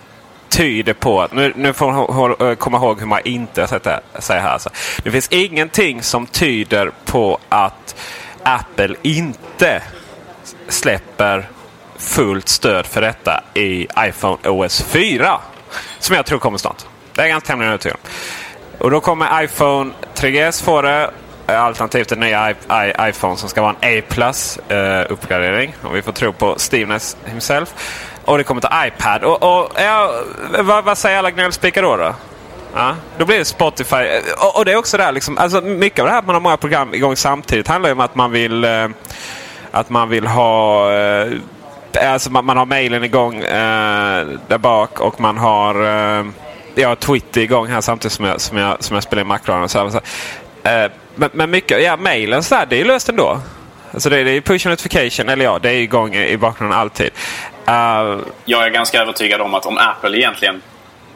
tyder 0.49 0.93
på 0.93 1.23
att... 1.23 1.33
Nu, 1.33 1.53
nu 1.57 1.73
får 1.73 1.93
man 1.93 2.51
eh, 2.51 2.55
komma 2.55 2.77
ihåg 2.77 3.01
hur 3.01 3.07
man 3.07 3.21
inte 3.25 3.67
sätter, 3.67 4.01
säger 4.19 4.41
här. 4.41 4.51
Alltså. 4.51 4.71
Det 5.03 5.11
finns 5.11 5.29
ingenting 5.29 6.03
som 6.03 6.27
tyder 6.27 6.91
på 7.05 7.39
att 7.49 7.97
Apple 8.43 8.95
inte 9.03 9.83
släpper 10.69 11.49
fullt 11.97 12.49
stöd 12.49 12.87
för 12.87 13.01
detta 13.01 13.45
i 13.55 13.87
iPhone 13.99 14.49
OS 14.49 14.83
4. 14.83 15.41
Som 15.99 16.17
jag 16.17 16.27
tror 16.27 16.39
kommer 16.39 16.59
snart. 16.59 16.85
Det 17.14 17.20
är 17.20 17.25
jag 17.25 17.31
ganska 17.31 17.46
tämligen 17.46 17.72
övertygad 17.72 17.96
om. 18.03 18.11
Och 18.79 18.90
då 18.90 19.01
kommer 19.01 19.44
iPhone 19.44 19.90
3GS 20.14 20.64
få 20.64 20.83
det. 20.83 21.11
Alternativt 21.46 22.09
den 22.09 22.20
nya 22.20 22.51
I- 22.51 22.55
I- 22.88 23.09
iPhone 23.09 23.37
som 23.37 23.48
ska 23.48 23.62
vara 23.62 23.75
en 23.81 23.98
A-plus 23.98 24.59
eh, 24.59 25.07
uppgradering. 25.12 25.75
Om 25.83 25.92
vi 25.92 26.03
får 26.03 26.12
tro 26.12 26.33
på 26.33 26.59
Steveness 26.59 27.16
himself. 27.25 27.75
Och 28.25 28.38
det 28.38 28.44
kommer 28.44 28.61
till 28.61 28.70
iPad. 28.87 29.25
Och, 29.25 29.42
och 29.42 29.70
ja, 29.77 30.14
vad, 30.59 30.85
vad 30.85 30.98
säger 30.98 31.18
alla 31.18 31.31
gnällspikar 31.31 31.83
då? 31.83 31.96
då? 31.96 32.14
Ja, 32.75 32.94
då 33.18 33.25
blir 33.27 33.38
det 33.38 33.44
Spotify. 33.44 33.96
Eh, 33.96 34.20
och, 34.38 34.57
och 34.57 34.64
det 34.64 34.72
är 34.72 34.77
också 34.77 34.96
där 34.96 35.12
liksom, 35.12 35.38
alltså 35.38 35.61
mycket 35.61 36.01
av 36.01 36.07
det 36.07 36.12
här 36.12 36.18
att 36.18 36.27
man 36.27 36.35
har 36.35 36.40
många 36.40 36.57
program 36.57 36.94
igång 36.94 37.16
samtidigt 37.16 37.68
handlar 37.68 37.88
ju 37.88 37.92
om 37.92 38.01
att 38.01 38.14
man 38.14 38.31
vill 38.31 38.64
eh, 38.64 38.88
att 39.70 39.90
man 39.90 40.09
vill 40.09 40.27
ha 40.27 40.92
eh, 40.92 41.33
Alltså 42.07 42.31
man, 42.31 42.44
man 42.44 42.57
har 42.57 42.66
mailen 42.66 43.05
igång 43.05 43.35
eh, 43.40 44.27
där 44.48 44.59
bak 44.59 45.01
och 45.01 45.20
man 45.20 45.38
har 45.38 45.75
eh, 46.18 46.25
ja, 46.75 46.97
Twitter 46.97 47.41
igång 47.41 47.67
här 47.67 47.81
samtidigt 47.81 48.13
som 48.13 48.25
jag, 48.25 48.41
som 48.41 48.57
jag, 48.57 48.85
som 48.85 48.95
jag 48.95 49.03
spelar 49.03 49.23
in. 49.23 49.63
Och 49.63 49.71
så 49.71 49.91
så. 49.91 50.01
Eh, 50.69 50.91
men, 51.15 51.31
men 51.33 51.51
mycket, 51.51 51.83
ja 51.83 51.97
mailen 51.97 52.43
så 52.43 52.55
där, 52.55 52.67
det 52.67 52.77
är 52.77 52.79
ju 52.79 52.85
löst 52.85 53.09
ändå. 53.09 53.41
Alltså 53.93 54.11
det, 54.11 54.25
det 54.25 54.31
är 54.31 54.41
push 54.41 54.67
notification, 54.67 55.29
eller 55.29 55.45
ja, 55.45 55.59
det 55.59 55.71
är 55.71 55.75
igång 55.75 56.15
i, 56.15 56.29
i 56.29 56.37
bakgrunden 56.37 56.79
alltid. 56.79 57.11
Eh, 57.67 58.19
Jag 58.45 58.65
är 58.65 58.69
ganska 58.69 59.03
övertygad 59.03 59.41
om 59.41 59.55
att 59.55 59.67
om 59.67 59.79
Apple 59.79 60.19
egentligen 60.19 60.63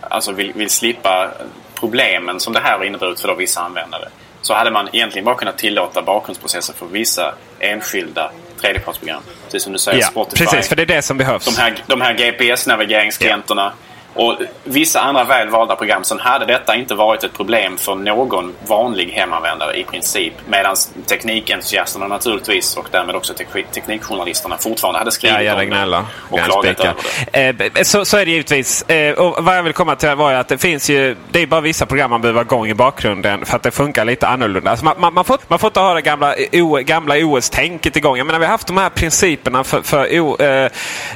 alltså 0.00 0.32
vill, 0.32 0.52
vill 0.54 0.70
slippa 0.70 1.30
problemen 1.74 2.40
som 2.40 2.52
det 2.52 2.60
här 2.60 2.78
har 2.78 2.84
inneburit 2.84 3.20
för 3.20 3.34
vissa 3.34 3.60
användare 3.60 4.08
så 4.42 4.54
hade 4.54 4.70
man 4.70 4.88
egentligen 4.92 5.24
bara 5.24 5.34
kunnat 5.34 5.58
tillåta 5.58 6.02
bakgrundsprocesser 6.02 6.74
för 6.74 6.86
vissa 6.86 7.34
enskilda 7.60 8.30
tredjepartsprogram. 8.60 9.22
Precis 9.44 9.62
som 9.62 9.72
du 9.72 9.78
säger, 9.78 10.00
ja, 10.00 10.06
Spotify. 10.06 10.44
precis, 10.44 10.68
för 10.68 10.76
det 10.76 10.82
är 10.82 10.86
det 10.86 11.02
som 11.02 11.18
behövs. 11.18 11.44
De 11.44 11.60
här, 11.62 11.74
de 11.86 12.00
här 12.00 12.14
GPS-navigeringsklienterna. 12.14 13.72
Och 14.16 14.36
vissa 14.64 15.00
andra 15.00 15.24
väl 15.24 15.48
valda 15.48 15.76
program. 15.76 16.04
Sen 16.04 16.20
hade 16.20 16.46
detta 16.46 16.76
inte 16.76 16.94
varit 16.94 17.24
ett 17.24 17.32
problem 17.32 17.76
för 17.76 17.94
någon 17.94 18.54
vanlig 18.66 19.08
hemanvändare 19.10 19.76
i 19.76 19.84
princip. 19.84 20.32
Medan 20.48 20.76
teknikentusiasterna 21.06 22.06
naturligtvis 22.08 22.76
och 22.76 22.88
därmed 22.90 23.16
också 23.16 23.32
tek- 23.34 23.70
teknikjournalisterna 23.72 24.56
fortfarande 24.58 24.98
hade 24.98 25.10
skrivit 25.10 25.42
Ja, 25.42 25.52
om 25.54 25.70
det 25.70 26.04
och 26.30 26.38
klagat 26.38 26.80
över 26.80 26.94
det. 27.32 27.78
Eh, 27.78 27.82
så, 27.82 28.04
så 28.04 28.16
är 28.16 28.24
det 28.24 28.30
givetvis. 28.30 28.82
Eh, 28.82 29.12
och 29.14 29.44
vad 29.44 29.56
jag 29.56 29.62
vill 29.62 29.72
komma 29.72 29.96
till 29.96 30.14
var 30.14 30.32
att 30.32 30.48
det 30.48 30.58
finns 30.58 30.90
ju... 30.90 31.16
Det 31.30 31.42
är 31.42 31.46
bara 31.46 31.60
vissa 31.60 31.86
program 31.86 32.10
man 32.10 32.20
behöver 32.20 32.40
ha 32.40 32.44
igång 32.44 32.68
i 32.68 32.74
bakgrunden 32.74 33.46
för 33.46 33.56
att 33.56 33.62
det 33.62 33.70
funkar 33.70 34.04
lite 34.04 34.26
annorlunda. 34.26 34.70
Alltså 34.70 34.84
man, 34.84 34.94
man, 34.98 35.14
man, 35.14 35.24
får, 35.24 35.38
man 35.48 35.58
får 35.58 35.68
inte 35.68 35.80
ha 35.80 35.94
det 35.94 36.02
gamla, 36.02 36.34
o, 36.52 36.78
gamla 36.82 37.14
OS-tänket 37.16 37.96
igång. 37.96 38.16
Jag 38.16 38.26
menar, 38.26 38.38
vi 38.38 38.44
har 38.44 38.52
haft 38.52 38.66
de 38.66 38.76
här 38.76 38.88
principerna 38.88 39.64
för, 39.64 39.82
för 39.82 40.20
o, 40.20 40.36
eh, 40.40 40.70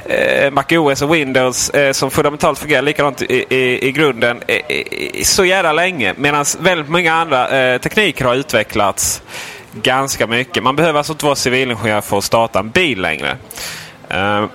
eh, 0.05 0.51
Mac 0.51 0.63
OS 0.77 1.01
och 1.01 1.15
Windows 1.15 1.69
eh, 1.69 1.91
som 1.91 2.11
fundamentalt 2.11 2.59
fungerar 2.59 2.81
likadant 2.91 3.21
i, 3.21 3.45
i, 3.49 3.87
i 3.87 3.91
grunden 3.91 4.43
i, 4.51 5.23
så 5.23 5.45
jävla 5.45 5.73
länge. 5.73 6.13
Medan 6.17 6.45
väldigt 6.59 6.89
många 6.89 7.13
andra 7.13 7.49
eh, 7.49 7.81
tekniker 7.81 8.25
har 8.25 8.35
utvecklats 8.35 9.21
ganska 9.73 10.27
mycket. 10.27 10.63
Man 10.63 10.75
behöver 10.75 10.97
alltså 10.97 11.13
inte 11.13 11.25
vara 11.25 11.35
civilingenjör 11.35 12.01
för 12.01 12.17
att 12.17 12.23
starta 12.23 12.59
en 12.59 12.69
bil 12.69 13.01
längre. 13.01 13.37
Eh, 14.09 14.45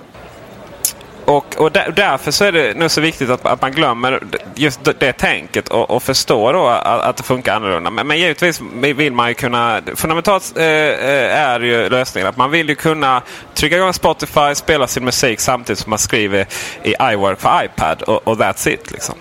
och, 1.27 1.55
och 1.57 1.71
där, 1.71 1.93
därför 1.95 2.31
så 2.31 2.45
är 2.45 2.51
det 2.51 2.73
nu 2.77 2.89
så 2.89 3.01
viktigt 3.01 3.29
att, 3.29 3.45
att 3.45 3.61
man 3.61 3.71
glömmer 3.71 4.23
just 4.55 4.83
det, 4.83 4.99
det 4.99 5.13
tänket 5.13 5.69
och, 5.69 5.89
och 5.89 6.03
förstår 6.03 6.53
då 6.53 6.67
att, 6.67 7.01
att 7.01 7.17
det 7.17 7.23
funkar 7.23 7.55
annorlunda. 7.55 7.89
Men, 7.89 8.07
men 8.07 8.17
givetvis 8.17 8.61
vill 8.81 9.13
man 9.13 9.27
ju 9.27 9.33
kunna... 9.33 9.81
Fundamentalt 9.95 10.57
eh, 10.57 10.65
eh, 10.65 11.39
är 11.39 11.59
ju 11.59 11.89
lösningen 11.89 12.29
att 12.29 12.37
man 12.37 12.51
vill 12.51 12.69
ju 12.69 12.75
kunna 12.75 13.21
trycka 13.53 13.77
igång 13.77 13.93
Spotify, 13.93 14.55
spela 14.55 14.87
sin 14.87 15.05
musik 15.05 15.39
samtidigt 15.39 15.79
som 15.79 15.89
man 15.89 15.99
skriver 15.99 16.45
i 16.83 16.95
iWork 17.01 17.39
för 17.39 17.63
iPad 17.63 18.01
och, 18.01 18.27
och 18.27 18.37
that's 18.37 18.69
it. 18.69 18.91
Liksom. 18.91 19.15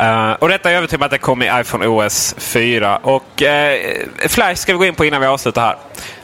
Uh, 0.00 0.32
och 0.32 0.48
detta 0.48 0.68
är 0.68 0.72
jag 0.72 0.78
övertygad 0.78 1.02
om 1.02 1.04
att 1.04 1.10
det 1.10 1.18
kommer 1.18 1.58
i 1.58 1.60
iPhone 1.60 1.86
OS 1.86 2.34
4. 2.38 2.96
Och 2.96 3.42
eh, 3.42 3.80
Flash 4.28 4.54
ska 4.54 4.72
vi 4.72 4.78
gå 4.78 4.84
in 4.84 4.94
på 4.94 5.04
innan 5.04 5.20
vi 5.20 5.26
avslutar 5.26 5.62
här. 5.62 5.76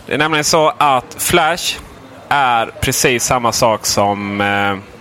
Det 0.07 0.15
är 0.15 0.19
nämligen 0.19 0.45
så 0.45 0.73
att 0.79 1.17
Flash 1.19 1.79
är 2.29 2.67
precis 2.81 3.25
samma 3.25 3.53
sak 3.53 3.87
som 3.87 4.41
eh, 4.41 4.94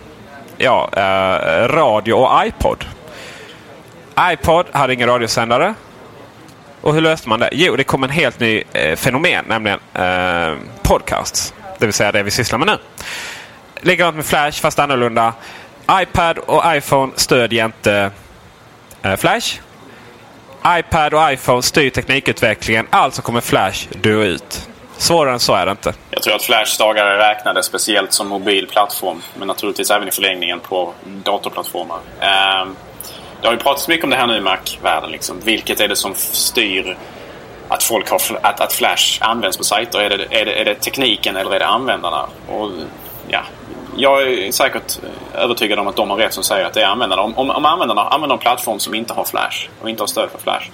ja, 0.64 0.90
eh, 0.98 1.68
radio 1.68 2.14
och 2.14 2.46
iPod. 2.46 2.86
iPod 4.20 4.66
hade 4.72 4.94
ingen 4.94 5.10
radiosändare. 5.10 5.74
Och 6.82 6.94
hur 6.94 7.02
löste 7.02 7.30
man 7.30 7.40
det? 7.40 7.50
Jo, 7.52 7.76
det 7.76 7.84
kom 7.84 8.04
en 8.04 8.10
helt 8.10 8.40
ny 8.40 8.64
eh, 8.74 8.96
fenomen, 8.96 9.46
nämligen 9.48 9.80
eh, 9.94 10.54
podcasts. 10.82 11.54
Det 11.80 11.86
vill 11.86 11.94
säga 11.94 12.12
det 12.12 12.24
vi 12.24 12.32
sysslar 12.32 12.60
med 12.60 12.68
nu. 12.68 12.78
Likadant 13.82 14.16
med 14.16 14.26
Flash, 14.26 14.62
fast 14.62 14.80
annorlunda. 14.80 15.34
iPad 15.92 16.38
och 16.38 16.64
iPhone 16.76 17.12
stödjer 17.16 17.66
inte 17.66 18.12
eh, 19.02 19.16
Flash. 19.16 19.60
iPad 20.68 21.14
och 21.14 21.32
iPhone 21.32 21.62
styr 21.62 21.90
teknikutvecklingen, 21.90 22.88
alltså 22.90 23.22
kommer 23.22 23.42
Flash 23.42 23.88
dö 24.02 24.24
ut. 24.24 24.70
Svårare 24.98 25.34
än 25.34 25.40
så 25.40 25.54
är 25.54 25.66
det 25.66 25.72
inte. 25.72 25.94
Jag 26.10 26.24
tror 26.24 26.36
att 26.36 26.44
Flash 26.44 26.78
dagar 26.80 27.06
är 27.06 27.18
räknade, 27.18 27.64
speciellt 27.64 28.14
som 28.14 28.28
mobil 28.28 28.68
plattform. 28.68 29.22
Men 29.38 29.48
naturligtvis 29.48 29.92
även 29.92 30.08
i 30.08 30.12
förlängningen 30.12 30.60
på 30.60 30.94
datorplattformar. 31.04 32.00
Ehm, 32.20 32.76
det 33.42 33.48
har 33.48 33.54
ju 33.54 33.60
pratats 33.60 33.88
mycket 33.88 34.04
om 34.04 34.10
det 34.10 34.16
här 34.16 34.28
nu 34.28 34.38
i 34.38 34.42
Mac-världen. 34.42 35.12
Liksom. 35.12 35.40
Vilket 35.44 35.80
är 35.80 35.88
det 35.88 35.96
som 35.96 36.16
styr 36.16 36.98
att, 37.68 37.84
folk 37.84 38.10
har, 38.10 38.22
att, 38.42 38.62
att 38.62 38.74
Flash 38.74 39.18
används 39.22 39.58
på 39.58 39.64
sajter? 39.64 40.00
Är 40.00 40.10
det, 40.10 40.42
är, 40.42 40.46
det, 40.46 40.62
är 40.62 40.66
det 40.66 40.76
tekniken 40.76 41.36
eller 41.36 41.56
är 41.56 41.60
det 41.60 41.68
användarna? 41.68 42.28
Och, 42.48 42.72
ja, 43.28 43.42
jag 43.98 44.22
är 44.22 44.52
säkert 44.52 45.00
eh, 45.04 45.44
övertygad 45.44 45.80
om 45.80 45.88
att 45.88 45.96
de 45.96 46.10
har 46.10 46.18
rätt 46.18 46.34
som 46.34 46.44
säger 46.44 46.66
att 46.66 46.74
det 46.74 46.82
är 46.82 46.88
användarna. 46.88 47.22
Om, 47.22 47.38
om, 47.38 47.50
om 47.50 47.66
användarna 47.66 48.02
använder 48.02 48.36
en 48.36 48.40
plattform 48.40 48.80
som 48.80 48.96
inte 48.96 49.14
har 49.14 49.24
Flash 49.24 49.68
och 49.82 49.90
inte 49.90 50.04
har 50.04 50.08
stöd 50.08 50.30
för 50.30 50.40
Flash 50.40 50.70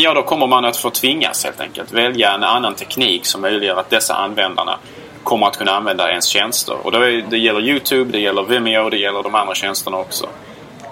Ja, 0.00 0.14
då 0.14 0.22
kommer 0.22 0.46
man 0.46 0.64
att 0.64 0.76
få 0.76 0.90
tvingas 0.90 1.44
helt 1.44 1.60
enkelt 1.60 1.92
välja 1.92 2.32
en 2.32 2.44
annan 2.44 2.74
teknik 2.74 3.26
som 3.26 3.40
möjliggör 3.40 3.76
att 3.76 3.90
dessa 3.90 4.14
användarna 4.14 4.78
kommer 5.24 5.46
att 5.46 5.56
kunna 5.56 5.72
använda 5.72 6.10
ens 6.10 6.26
tjänster. 6.26 6.76
Och 6.82 6.94
är, 6.94 7.24
det 7.30 7.38
gäller 7.38 7.60
YouTube, 7.60 8.12
det 8.12 8.18
gäller 8.18 8.42
Vimeo, 8.42 8.90
det 8.90 8.96
gäller 8.96 9.22
de 9.22 9.34
andra 9.34 9.54
tjänsterna 9.54 9.96
också. 9.96 10.28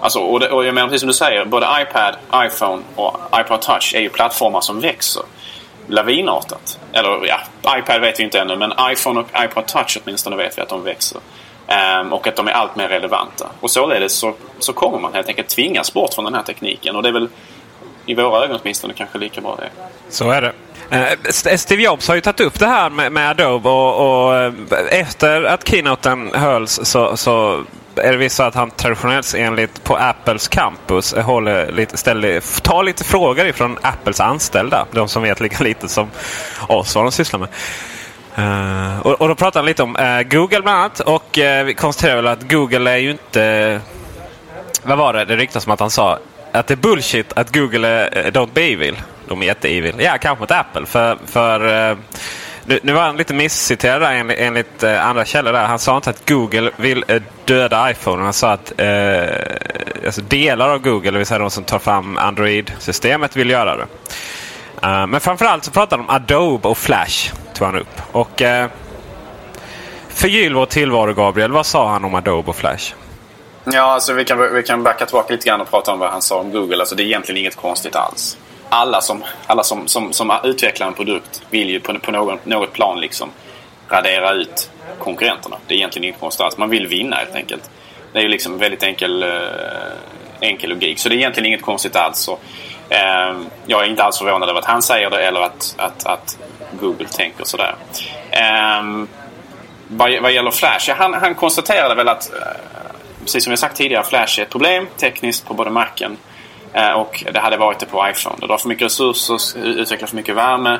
Alltså, 0.01 0.19
och, 0.19 0.39
det, 0.39 0.49
och 0.49 0.65
jag 0.65 0.75
menar 0.75 0.87
precis 0.87 0.99
som 0.99 1.07
du 1.07 1.13
säger, 1.13 1.45
både 1.45 1.67
iPad, 1.81 2.15
iPhone 2.45 2.83
och 2.95 3.19
iPod 3.35 3.61
Touch 3.61 3.95
är 3.95 4.01
ju 4.01 4.09
plattformar 4.09 4.61
som 4.61 4.79
växer 4.79 5.23
lavinartat. 5.87 6.79
Eller 6.93 7.25
ja, 7.25 7.39
iPad 7.77 8.01
vet 8.01 8.19
vi 8.19 8.23
inte 8.23 8.39
ännu 8.39 8.55
men 8.55 8.73
iPhone 8.91 9.19
och 9.19 9.27
iPod 9.45 9.65
Touch 9.65 9.97
åtminstone 10.03 10.35
vet 10.35 10.57
vi 10.57 10.61
att 10.61 10.69
de 10.69 10.83
växer. 10.83 11.21
Um, 12.01 12.13
och 12.13 12.27
att 12.27 12.35
de 12.35 12.47
är 12.47 12.51
allt 12.51 12.75
mer 12.75 12.87
relevanta. 12.87 13.47
Och 13.59 13.71
således 13.71 14.13
så, 14.13 14.33
så 14.59 14.73
kommer 14.73 14.99
man 14.99 15.13
helt 15.13 15.27
enkelt 15.27 15.49
tvingas 15.49 15.93
bort 15.93 16.13
från 16.13 16.25
den 16.25 16.33
här 16.33 16.43
tekniken. 16.43 16.95
Och 16.95 17.03
det 17.03 17.09
är 17.09 17.13
väl 17.13 17.29
i 18.07 18.15
våra 18.15 18.43
ögon 18.43 18.59
åtminstone 18.61 18.93
kanske 18.93 19.17
lika 19.17 19.41
bra 19.41 19.55
det. 19.55 19.69
Så 20.09 20.31
är 20.31 20.41
det. 20.41 20.53
Eh, 20.89 21.11
eh, 21.11 21.57
Steve 21.57 21.83
Jobs 21.83 22.07
har 22.07 22.15
ju 22.15 22.21
tagit 22.21 22.39
upp 22.39 22.59
det 22.59 22.67
här 22.67 22.89
med, 22.89 23.11
med 23.11 23.29
Adobe 23.29 23.69
och, 23.69 24.25
och 24.25 24.35
eh, 24.35 24.53
efter 24.89 25.43
att 25.43 25.67
keynoten 25.67 26.31
hölls 26.33 26.79
så, 26.83 27.17
så 27.17 27.63
är 27.95 28.11
det 28.11 28.17
visst 28.17 28.35
så 28.35 28.43
att 28.43 28.55
han 28.55 28.71
traditionellt 28.71 29.33
enligt 29.37 29.83
på 29.83 29.95
Apples 29.97 30.47
campus 30.47 31.13
håller 31.13 31.71
lite, 31.71 31.97
ställer, 31.97 32.61
tar 32.61 32.83
lite 32.83 33.03
frågor 33.03 33.45
ifrån 33.45 33.77
Apples 33.81 34.19
anställda. 34.19 34.85
De 34.91 35.07
som 35.07 35.23
vet 35.23 35.39
lika 35.39 35.63
lite 35.63 35.87
som 35.87 36.09
oss 36.67 36.95
vad 36.95 37.05
de 37.05 37.11
sysslar 37.11 37.39
med. 37.39 37.49
Uh, 38.39 38.99
och, 38.99 39.21
och, 39.21 39.27
då 39.27 39.35
pratar 39.35 39.59
han 39.59 39.65
lite 39.65 39.83
om 39.83 39.95
uh, 39.95 40.21
Google 40.21 40.61
bland 40.61 40.79
annat. 40.79 40.99
Och 40.99 41.37
uh, 41.37 41.63
vi 41.63 41.73
konstaterar 41.73 42.15
väl 42.15 42.27
att 42.27 42.51
Google 42.51 42.91
är 42.91 42.97
ju 42.97 43.11
inte... 43.11 43.81
Vad 44.83 44.97
var 44.97 45.13
det? 45.13 45.25
Det 45.25 45.35
ryktas 45.35 45.63
som 45.63 45.71
att 45.71 45.79
han 45.79 45.89
sa 45.89 46.19
att 46.59 46.67
det 46.67 46.73
är 46.73 46.75
bullshit 46.75 47.33
att 47.35 47.55
Google 47.55 47.87
är 47.87 48.25
eh, 48.25 48.31
don't 48.31 48.49
be 48.53 48.61
evil. 48.61 49.01
De 49.27 49.41
är 49.41 49.45
jätte-evil. 49.45 49.95
Ja, 49.99 50.17
kanske 50.17 50.41
mot 50.41 50.51
Apple. 50.51 50.85
För, 50.85 51.17
för 51.25 51.89
eh, 51.91 51.97
nu, 52.65 52.79
nu 52.83 52.93
var 52.93 53.01
han 53.01 53.17
lite 53.17 53.33
missciterad 53.33 54.01
där 54.01 54.11
enligt, 54.11 54.39
enligt 54.39 54.83
andra 54.83 55.25
källor. 55.25 55.53
Där. 55.53 55.65
Han 55.65 55.79
sa 55.79 55.95
inte 55.95 56.09
att 56.09 56.29
Google 56.29 56.71
vill 56.75 57.05
döda 57.45 57.91
iPhone. 57.91 58.23
Han 58.23 58.33
sa 58.33 58.51
att 58.51 58.73
eh, 58.77 59.25
alltså 60.05 60.21
delar 60.21 60.69
av 60.69 60.79
Google, 60.79 61.11
det 61.11 61.17
vill 61.17 61.27
säga 61.27 61.39
de 61.39 61.51
som 61.51 61.63
tar 61.63 61.79
fram 61.79 62.17
Android-systemet, 62.17 63.35
vill 63.35 63.49
göra 63.49 63.77
det. 63.77 63.87
Uh, 64.83 65.07
men 65.07 65.19
framförallt 65.19 65.63
så 65.63 65.71
pratade 65.71 66.01
han 66.01 66.09
om 66.09 66.15
Adobe 66.15 66.67
och 66.67 66.77
Flash. 66.77 67.33
Tog 67.53 67.65
han 67.65 67.75
upp. 67.75 68.01
Och 68.11 68.41
eh, 68.41 68.69
Förgyll 70.09 70.53
vår 70.53 70.65
tillvaro 70.65 71.13
Gabriel. 71.13 71.51
Vad 71.51 71.65
sa 71.65 71.89
han 71.89 72.05
om 72.05 72.15
Adobe 72.15 72.49
och 72.49 72.55
Flash? 72.55 72.93
Ja, 73.73 73.81
alltså 73.81 74.13
vi 74.13 74.25
kan, 74.25 74.53
vi 74.53 74.63
kan 74.63 74.83
backa 74.83 75.05
tillbaka 75.05 75.33
lite 75.33 75.47
grann 75.47 75.61
och 75.61 75.69
prata 75.69 75.91
om 75.91 75.99
vad 75.99 76.09
han 76.09 76.21
sa 76.21 76.39
om 76.39 76.51
Google. 76.51 76.79
Alltså 76.79 76.95
det 76.95 77.03
är 77.03 77.05
egentligen 77.05 77.39
inget 77.39 77.55
konstigt 77.55 77.95
alls 77.95 78.37
alla 78.69 79.01
som, 79.01 79.23
alla 79.47 79.63
som, 79.63 79.87
som, 79.87 80.13
som 80.13 80.33
utvecklar 80.43 80.87
en 80.87 80.93
produkt 80.93 81.41
vill 81.49 81.69
ju 81.69 81.79
på, 81.79 81.99
på 81.99 82.11
någon, 82.11 82.39
något 82.43 82.73
plan 82.73 82.99
liksom 82.99 83.31
radera 83.89 84.31
ut 84.31 84.71
konkurrenterna. 84.99 85.57
Det 85.67 85.73
är 85.73 85.77
egentligen 85.77 86.03
inget 86.03 86.19
konstigt 86.19 86.45
alls. 86.45 86.57
Man 86.57 86.69
vill 86.69 86.87
vinna 86.87 87.15
helt 87.15 87.35
enkelt. 87.35 87.69
Det 88.13 88.19
är 88.19 88.23
ju 88.23 88.29
liksom 88.29 88.57
väldigt 88.57 88.83
enkel, 88.83 89.23
eh, 89.23 89.29
enkel 90.39 90.69
logik. 90.69 90.99
Så 90.99 91.09
det 91.09 91.15
är 91.15 91.17
egentligen 91.17 91.47
inget 91.47 91.61
konstigt 91.61 91.95
alls. 91.95 92.17
Så, 92.17 92.37
eh, 92.89 93.37
jag 93.65 93.85
är 93.85 93.89
inte 93.89 94.03
alls 94.03 94.17
förvånad 94.17 94.49
över 94.49 94.59
att 94.59 94.65
han 94.65 94.81
säger 94.81 95.09
det 95.09 95.27
eller 95.27 95.41
att, 95.41 95.75
att, 95.77 96.05
att 96.05 96.37
Google 96.81 97.07
tänker 97.07 97.43
sådär. 97.43 97.75
Eh, 98.31 98.83
vad, 99.87 100.21
vad 100.21 100.31
gäller 100.31 100.51
Flash, 100.51 100.89
ja, 100.89 100.95
han, 100.97 101.13
han 101.13 101.35
konstaterade 101.35 101.95
väl 101.95 102.07
att 102.07 102.33
eh, 102.33 102.47
precis 103.27 103.43
som 103.43 103.51
jag 103.51 103.59
sagt 103.59 103.77
tidigare, 103.77 104.03
Flash 104.03 104.39
är 104.39 104.43
ett 104.43 104.49
problem 104.49 104.87
tekniskt 104.97 105.45
på 105.45 105.53
både 105.53 105.69
Macen 105.69 106.17
Eh, 106.73 106.91
och 106.91 107.23
det 107.33 107.39
hade 107.39 107.57
varit 107.57 107.79
det 107.79 107.85
på 107.85 108.09
iPhone. 108.09 108.35
Det 108.39 108.47
drar 108.47 108.57
för 108.57 108.69
mycket 108.69 108.85
resurser, 108.85 109.57
utvecklar 109.65 110.07
för 110.07 110.15
mycket 110.15 110.35
värme, 110.35 110.79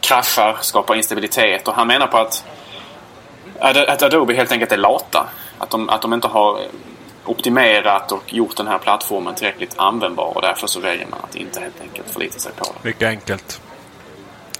kraschar, 0.00 0.56
skapar 0.60 0.94
instabilitet. 0.94 1.68
Och 1.68 1.74
han 1.74 1.86
menar 1.86 2.06
på 2.06 2.18
att, 2.18 2.44
att 3.58 4.02
Adobe 4.02 4.34
helt 4.34 4.52
enkelt 4.52 4.72
är 4.72 4.76
lata. 4.76 5.26
Att 5.58 5.70
de, 5.70 5.88
att 5.88 6.02
de 6.02 6.12
inte 6.12 6.28
har 6.28 6.60
optimerat 7.24 8.12
och 8.12 8.34
gjort 8.34 8.56
den 8.56 8.66
här 8.66 8.78
plattformen 8.78 9.34
tillräckligt 9.34 9.74
användbar 9.76 10.36
och 10.36 10.42
därför 10.42 10.66
så 10.66 10.80
väljer 10.80 11.06
man 11.06 11.20
att 11.22 11.36
inte 11.36 11.60
helt 11.60 11.80
enkelt 11.80 12.10
förlita 12.10 12.38
sig 12.38 12.52
på 12.56 12.64
det. 12.64 12.88
Mycket 12.88 13.08
enkelt. 13.08 13.60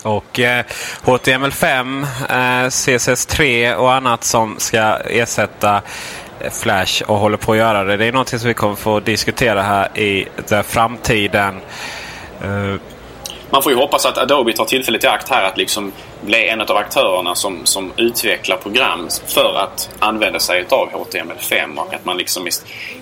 Och 0.02 0.40
eh, 0.40 0.64
HTML5, 1.04 2.02
eh, 2.28 2.68
CSS3 2.68 3.74
och 3.74 3.92
annat 3.92 4.24
som 4.24 4.54
ska 4.58 4.80
ersätta 4.96 5.82
Flash 6.50 7.02
och 7.02 7.16
håller 7.16 7.36
på 7.36 7.52
att 7.52 7.58
göra 7.58 7.84
det. 7.84 7.96
Det 7.96 8.04
är 8.04 8.12
någonting 8.12 8.38
som 8.38 8.48
vi 8.48 8.54
kommer 8.54 8.74
få 8.74 9.00
diskutera 9.00 9.62
här 9.62 9.98
i 9.98 10.26
framtiden. 10.64 11.60
Uh, 12.44 12.76
man 13.50 13.62
får 13.62 13.72
ju 13.72 13.78
hoppas 13.78 14.06
att 14.06 14.18
Adobe 14.18 14.52
tar 14.52 14.64
tillfället 14.64 15.04
i 15.04 15.06
akt 15.06 15.28
här 15.28 15.44
att 15.44 15.58
liksom 15.58 15.92
bli 16.20 16.48
en 16.48 16.60
av 16.60 16.76
aktörerna 16.76 17.34
som, 17.34 17.66
som 17.66 17.92
utvecklar 17.96 18.56
program 18.56 19.08
för 19.26 19.54
att 19.58 19.90
använda 19.98 20.38
sig 20.38 20.64
av 20.70 20.88
HTML5 20.90 21.76
och 21.76 21.94
att 21.94 22.04
man 22.04 22.16
liksom 22.16 22.48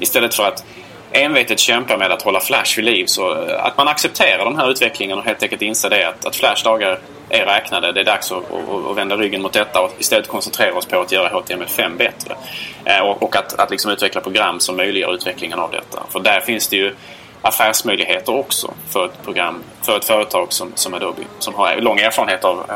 istället 0.01 0.35
för 0.35 0.45
att 0.45 0.65
envetet 1.13 1.59
kämpa 1.59 1.97
med 1.97 2.13
att 2.13 2.23
hålla 2.23 2.41
Flash 2.41 2.77
vid 2.77 2.85
liv 2.85 3.07
så 3.07 3.33
eh, 3.33 3.65
att 3.65 3.77
man 3.77 3.89
accepterar 3.89 4.45
den 4.45 4.57
här 4.57 4.71
utvecklingen 4.71 5.19
och 5.19 5.25
helt 5.25 5.43
enkelt 5.43 5.63
inser 5.63 5.91
det 5.91 6.09
att, 6.09 6.25
att 6.25 6.37
Flash 6.37 6.65
dagar 6.65 6.99
är 7.33 7.47
räknade. 7.47 7.93
Det 7.93 8.01
är 8.01 8.05
dags 8.05 8.33
att, 8.33 8.53
att, 8.53 8.91
att, 8.91 8.97
vända 8.97 9.17
ryggen 9.17 9.43
mot 9.43 9.53
detta 9.53 9.81
och 9.81 9.91
istället 9.99 10.29
koncentrera 10.29 10.75
oss 10.75 10.87
på 10.87 11.01
att 11.01 11.13
göra 11.13 11.29
HTML5 11.29 11.97
bättre. 11.97 12.37
Eh, 12.85 13.01
och, 13.01 13.23
och, 13.23 13.37
att, 13.37 13.59
att 13.59 13.71
liksom 13.71 13.91
utveckla 13.91 14.21
program 14.21 14.61
som 14.61 14.77
möjliggör 14.77 15.15
utvecklingen 15.15 15.59
av 15.59 15.71
detta. 15.71 16.03
För 16.11 16.21
där 16.21 16.41
finns 16.41 16.69
det 16.69 16.77
ju 16.77 16.95
affärsmöjligheter 17.43 18.35
också 18.35 18.75
för 18.89 19.07
ett 19.07 19.23
program, 19.25 19.63
för 19.83 19.97
ett 19.97 20.05
företag 20.05 20.53
som, 20.53 20.73
som 20.75 20.95
Adobe 20.95 21.23
som 21.39 21.55
har 21.55 21.77
lång 21.77 21.99
erfarenhet 21.99 22.45
av 22.45 22.71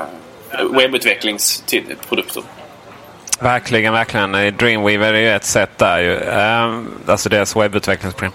eh, 0.53 0.65
webbutvecklingsprodukter. 0.79 2.43
Verkligen, 3.41 3.93
verkligen. 3.93 4.33
Dreamweaver 4.33 5.15
är 5.15 5.21
ju 5.21 5.31
ett 5.31 5.45
sätt 5.45 5.79
där 5.79 5.99
ju. 5.99 6.17
Eh, 6.17 6.81
alltså 7.07 7.29
deras 7.29 7.57
webbutvecklingsprogram. 7.57 8.33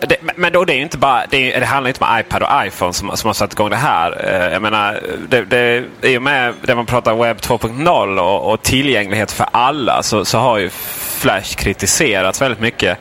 Det, 0.00 0.16
men 0.36 0.52
då, 0.52 0.64
det, 0.64 0.72
är 0.72 0.80
inte 0.80 0.98
bara, 0.98 1.24
det, 1.30 1.54
är, 1.54 1.60
det 1.60 1.66
handlar 1.66 1.88
inte 1.88 2.04
om 2.04 2.20
iPad 2.20 2.42
och 2.42 2.66
iPhone 2.66 2.92
som, 2.92 3.16
som 3.16 3.28
har 3.28 3.34
satt 3.34 3.52
igång 3.52 3.70
det 3.70 3.76
här. 3.76 4.24
Eh, 4.24 4.52
jag 4.52 4.62
menar, 4.62 5.00
det, 5.28 5.44
det, 5.44 5.84
I 6.02 6.18
och 6.18 6.22
med 6.22 6.54
det 6.62 6.74
man 6.74 6.86
pratar 6.86 7.12
om, 7.12 7.18
webb 7.18 7.36
2.0 7.36 8.18
och, 8.18 8.52
och, 8.52 8.62
tillgänglighet 8.62 9.32
för 9.32 9.46
alla 9.52 10.02
så, 10.02 10.24
så 10.24 10.38
har 10.38 10.58
ju 10.58 10.70
Flash 11.18 11.56
kritiserats 11.56 12.42
väldigt 12.42 12.60
mycket. 12.60 12.98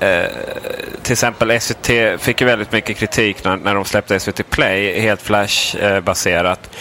Eh, 0.00 0.24
till 1.02 1.12
exempel 1.12 1.60
SVT 1.60 2.20
fick 2.20 2.40
ju 2.40 2.46
väldigt 2.46 2.72
mycket 2.72 2.96
kritik 2.96 3.44
när, 3.44 3.56
när 3.56 3.74
de 3.74 3.84
släppte 3.84 4.20
SVT 4.20 4.50
Play 4.50 5.00
helt 5.00 5.22
Flash-baserat. 5.22 6.60
Eh, 6.72 6.78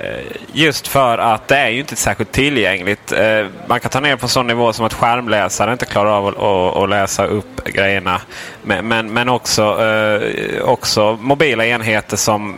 Eh, 0.00 0.24
just 0.52 0.88
för 0.88 1.18
att 1.18 1.48
det 1.48 1.56
är 1.56 1.68
ju 1.68 1.80
inte 1.80 1.96
särskilt 1.96 2.32
tillgängligt. 2.32 3.12
Eh, 3.12 3.46
man 3.66 3.80
kan 3.80 3.90
ta 3.90 4.00
ner 4.00 4.16
på 4.16 4.28
sån 4.28 4.46
nivå 4.46 4.72
som 4.72 4.86
att 4.86 4.94
skärmläsare 4.94 5.72
inte 5.72 5.86
klarar 5.86 6.10
av 6.10 6.82
att, 6.82 6.88
läsa 6.88 7.26
upp 7.26 7.64
grejerna. 7.64 8.20
Men, 8.62 8.88
men, 8.88 9.12
men 9.12 9.28
också, 9.28 9.84
eh, 9.84 10.62
också 10.62 11.18
mobila 11.20 11.66
enheter 11.66 12.16
som 12.16 12.56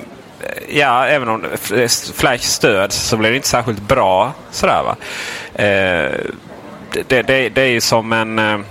Ja, 0.68 1.06
även 1.06 1.28
om 1.28 1.44
Flash 2.14 2.42
stöds 2.42 2.96
så 2.96 3.16
blir 3.16 3.30
det 3.30 3.36
inte 3.36 3.48
särskilt 3.48 3.80
bra. 3.80 4.32
Sådär, 4.50 4.82
va? 4.82 4.96
Det, 7.08 7.22
det, 7.22 7.48
det 7.48 7.62
är 7.62 7.66
ju 7.66 7.80
som 7.80 8.12
en... 8.12 8.64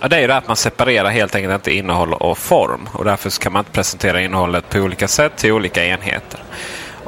Ja, 0.00 0.08
det 0.08 0.16
är 0.16 0.20
ju 0.20 0.26
det 0.26 0.36
att 0.36 0.46
man 0.46 0.56
separerar 0.56 1.10
helt 1.10 1.34
enkelt 1.34 1.54
inte 1.54 1.74
innehåll 1.74 2.14
och 2.14 2.38
form. 2.38 2.88
Och 2.92 3.04
därför 3.04 3.40
kan 3.40 3.52
man 3.52 3.60
inte 3.60 3.72
presentera 3.72 4.20
innehållet 4.20 4.68
på 4.68 4.78
olika 4.78 5.08
sätt 5.08 5.36
till 5.36 5.52
olika 5.52 5.84
enheter. 5.84 6.40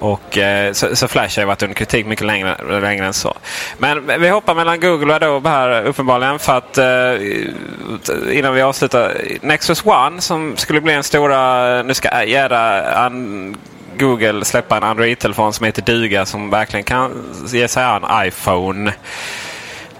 Och, 0.05 0.39
eh, 0.39 0.73
så, 0.73 0.97
så, 0.97 1.09
Flash 1.09 1.39
har 1.39 1.43
ju 1.43 1.47
varit 1.47 1.63
under 1.63 1.75
kritik 1.75 2.07
mycket 2.07 2.27
längre, 2.27 2.81
längre 2.81 3.07
än 3.07 3.13
så. 3.13 3.35
Men 3.79 4.21
vi 4.21 4.29
hoppar 4.29 4.55
mellan 4.55 4.81
Google 4.81 5.07
och 5.07 5.23
Adobe 5.23 5.49
här 5.49 5.83
uppenbarligen. 5.83 6.39
För 6.39 6.59
att 6.59 6.79
eh, 6.79 8.39
innan 8.39 8.55
vi 8.55 8.63
avslutar. 8.63 9.13
Nexus 9.41 9.87
One 9.87 10.21
som 10.21 10.57
skulle 10.57 10.81
bli 10.81 10.93
en 10.93 11.03
stora... 11.03 11.83
Nu 11.83 11.95
ska 11.95 12.25
göra 12.25 13.11
Google 13.99 14.45
släppa 14.45 14.77
en 14.77 14.83
Android-telefon 14.83 15.53
som 15.53 15.67
heter 15.67 15.83
Duga 15.83 16.27
som 16.27 16.51
verkligen 16.51 16.85
kan 16.85 17.35
ge 17.47 17.69
sig 17.69 17.85
an 17.85 18.27
iPhone. 18.27 18.93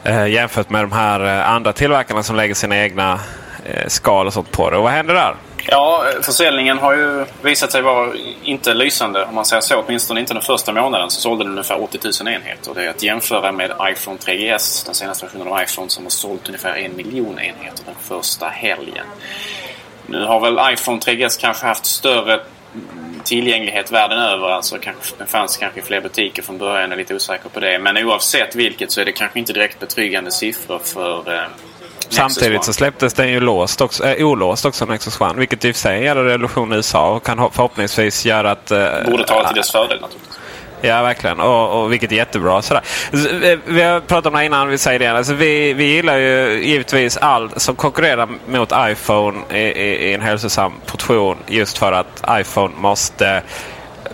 Eh, 0.05 0.27
jämfört 0.27 0.71
med 0.71 0.83
de 0.83 0.93
här 0.93 1.25
eh, 1.25 1.51
andra 1.51 1.73
tillverkarna 1.73 2.23
som 2.23 2.37
lägger 2.37 2.55
sina 2.55 2.77
egna 2.77 3.21
eh, 3.65 3.87
skal 3.87 4.27
och 4.27 4.33
sånt 4.33 4.51
på 4.51 4.71
det. 4.71 4.77
Och 4.77 4.83
vad 4.83 4.93
händer 4.93 5.15
där? 5.15 5.35
Ja, 5.67 6.07
försäljningen 6.23 6.79
har 6.79 6.95
ju 6.95 7.25
visat 7.43 7.73
sig 7.73 7.83
vara 7.83 8.13
inte 8.43 8.75
lysande 8.75 9.25
om 9.25 9.35
man 9.35 9.45
säger 9.45 9.61
så. 9.61 9.85
Åtminstone 9.87 10.21
inte 10.21 10.35
den 10.35 10.43
första 10.43 10.73
månaden 10.73 11.11
så 11.11 11.21
sålde 11.21 11.45
den 11.45 11.53
ungefär 11.53 11.83
80 11.83 11.99
000 12.23 12.35
enheter. 12.35 12.75
Det 12.75 12.85
är 12.85 12.89
att 12.89 13.03
jämföra 13.03 13.53
med 13.53 13.73
iPhone 13.91 14.19
3GS, 14.19 14.87
den 14.87 14.95
senaste 14.95 15.27
versionen 15.27 15.49
av 15.49 15.63
iPhone 15.63 15.89
som 15.91 16.05
har 16.05 16.11
sålt 16.11 16.49
ungefär 16.49 16.77
en 16.77 16.97
miljon 16.97 17.39
enheter 17.39 17.85
den 17.85 17.95
första 18.01 18.49
helgen. 18.49 19.07
Nu 20.07 20.25
har 20.25 20.41
väl 20.41 20.73
iPhone 20.73 20.99
3GS 20.99 21.41
kanske 21.41 21.67
haft 21.67 21.87
större 21.87 22.41
tillgänglighet 23.25 23.93
världen 23.93 24.19
över. 24.19 24.51
Alltså 24.51 24.79
kanske, 24.79 25.15
den 25.19 25.27
fanns 25.27 25.57
kanske 25.57 25.81
i 25.81 25.83
fler 25.83 26.01
butiker 26.01 26.43
från 26.43 26.59
början. 26.59 26.91
Jag 26.91 26.93
är 26.93 26.97
lite 26.97 27.15
osäker 27.15 27.49
på 27.49 27.61
det. 27.61 27.79
Men 27.79 27.97
oavsett 27.97 28.55
vilket 28.55 28.93
så 28.93 29.01
är 29.01 29.05
det 29.05 29.13
kanske 29.13 29.39
inte 29.39 29.53
direkt 29.53 29.81
betryggande 29.81 30.31
siffror 30.31 30.79
för 30.79 31.35
eh, 31.35 31.43
Samtidigt 32.15 32.65
så 32.65 32.73
släpptes 32.73 33.15
den 33.15 33.29
ju 33.29 33.41
låst 33.41 33.81
också, 33.81 34.07
äh, 34.07 34.27
olåst 34.27 34.65
också, 34.65 34.85
Nexus 34.85 35.21
One. 35.21 35.35
Vilket 35.35 35.65
i 35.65 35.71
och 35.71 35.75
för 35.75 35.81
sig 35.81 36.07
är 36.07 36.17
en 36.17 36.25
revolution 36.25 36.73
i 36.73 36.77
USA 36.77 37.11
och 37.11 37.25
kan 37.25 37.51
förhoppningsvis 37.53 38.27
göra 38.27 38.51
att... 38.51 38.71
Äh, 38.71 38.87
Borde 39.07 39.27
tala 39.27 39.49
till 39.49 39.57
dess 39.57 39.71
fördel 39.71 40.01
naturligtvis. 40.01 40.39
Ja, 40.81 41.03
verkligen. 41.03 41.41
Och, 41.41 41.83
och 41.83 41.93
vilket 41.93 42.13
är 42.13 42.17
jättebra. 42.17 42.63
Sådär. 42.63 42.83
Vi 43.67 43.83
har 43.83 44.01
pratat 44.01 44.27
om 44.27 44.39
det 44.39 44.45
innan, 44.45 44.69
vi 44.69 44.79
säger 44.79 44.99
det 44.99 45.03
igen. 45.03 45.17
Alltså, 45.17 45.35
vi, 45.35 45.73
vi 45.73 45.85
gillar 45.85 46.17
ju 46.17 46.65
givetvis 46.65 47.17
allt 47.17 47.63
som 47.63 47.77
konkurrerar 47.77 48.29
mot 48.47 48.73
iPhone 48.77 49.39
i, 49.51 49.59
i, 49.59 50.09
i 50.09 50.15
en 50.15 50.21
hälsosam 50.21 50.73
portion. 50.87 51.37
Just 51.47 51.79
för 51.79 51.93
att 51.93 52.25
iPhone 52.31 52.75
måste 52.77 53.43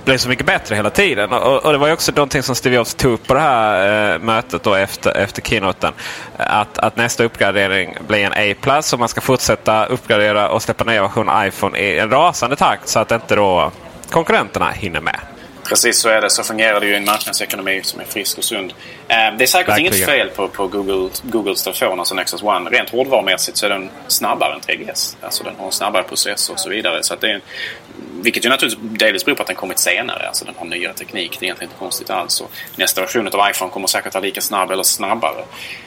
blev 0.04 0.18
så 0.18 0.28
mycket 0.28 0.46
bättre 0.46 0.74
hela 0.74 0.90
tiden. 0.90 1.32
Och, 1.32 1.64
och 1.64 1.72
det 1.72 1.78
var 1.78 1.86
ju 1.86 1.92
också 1.92 2.12
någonting 2.12 2.42
som 2.42 2.54
Steve 2.54 2.76
Jobs 2.76 2.94
tog 2.94 3.12
upp 3.12 3.26
på 3.26 3.34
det 3.34 3.40
här 3.40 4.12
eh, 4.12 4.18
mötet 4.18 4.62
då 4.62 4.74
efter, 4.74 5.16
efter 5.16 5.42
keynoten. 5.42 5.92
Att, 6.36 6.78
att 6.78 6.96
nästa 6.96 7.24
uppgradering 7.24 7.96
blir 8.06 8.24
en 8.24 8.32
A+. 8.66 8.82
Och 8.92 8.98
man 8.98 9.08
ska 9.08 9.20
fortsätta 9.20 9.86
uppgradera 9.86 10.48
och 10.48 10.62
släppa 10.62 10.84
nya 10.84 11.02
versioner 11.02 11.46
iPhone 11.46 11.78
i 11.78 11.98
en 11.98 12.10
rasande 12.10 12.56
takt 12.56 12.88
så 12.88 12.98
att 12.98 13.12
inte 13.12 13.36
då 13.36 13.70
konkurrenterna 14.10 14.70
hinner 14.70 15.00
med. 15.00 15.20
Precis 15.70 15.98
så 15.98 16.08
är 16.08 16.20
det. 16.20 16.30
Så 16.30 16.42
fungerar 16.42 16.80
det 16.80 16.86
ju 16.86 16.92
i 16.92 16.96
en 16.96 17.04
marknadsekonomi 17.04 17.80
som 17.82 18.00
är 18.00 18.04
frisk 18.04 18.38
och 18.38 18.44
sund. 18.44 18.72
Eh, 19.08 19.16
det 19.38 19.44
är 19.44 19.46
säkert 19.46 19.68
Verkligen. 19.68 19.94
inget 19.94 20.06
fel 20.06 20.28
på, 20.28 20.48
på 20.48 20.66
Google, 20.66 21.10
Googles 21.22 21.62
telefon, 21.62 21.98
alltså 21.98 22.14
Nexus 22.14 22.42
One. 22.42 22.70
Rent 22.70 22.90
hårdvarumässigt 22.90 23.56
så 23.56 23.66
är 23.66 23.70
den 23.70 23.90
snabbare 24.08 24.54
än 24.54 24.60
3GS. 24.60 25.16
Alltså 25.20 25.44
den 25.44 25.54
har 25.58 25.66
en 25.66 25.72
snabbare 25.72 26.02
processor 26.02 26.54
och 26.54 26.60
så 26.60 26.70
vidare. 26.70 27.02
Så 27.02 27.14
det 27.14 27.30
är, 27.30 27.40
vilket 28.22 28.44
ju 28.44 28.48
naturligtvis 28.48 28.98
delvis 28.98 29.24
beror 29.24 29.36
på 29.36 29.42
att 29.42 29.46
den 29.46 29.56
kommit 29.56 29.78
senare. 29.78 30.26
Alltså 30.28 30.44
den 30.44 30.54
har 30.58 30.66
nyare 30.66 30.94
teknik. 30.94 31.36
Det 31.40 31.44
är 31.44 31.46
egentligen 31.46 31.70
inte 31.70 31.78
konstigt 31.78 32.10
alls. 32.10 32.40
Och 32.40 32.50
nästa 32.76 33.00
version 33.00 33.28
av 33.28 33.50
iPhone 33.50 33.70
kommer 33.70 33.86
säkert 33.86 34.14
vara 34.14 34.24
lika 34.24 34.40
snabb 34.40 34.70
eller 34.70 34.82
snabbare. 34.82 35.40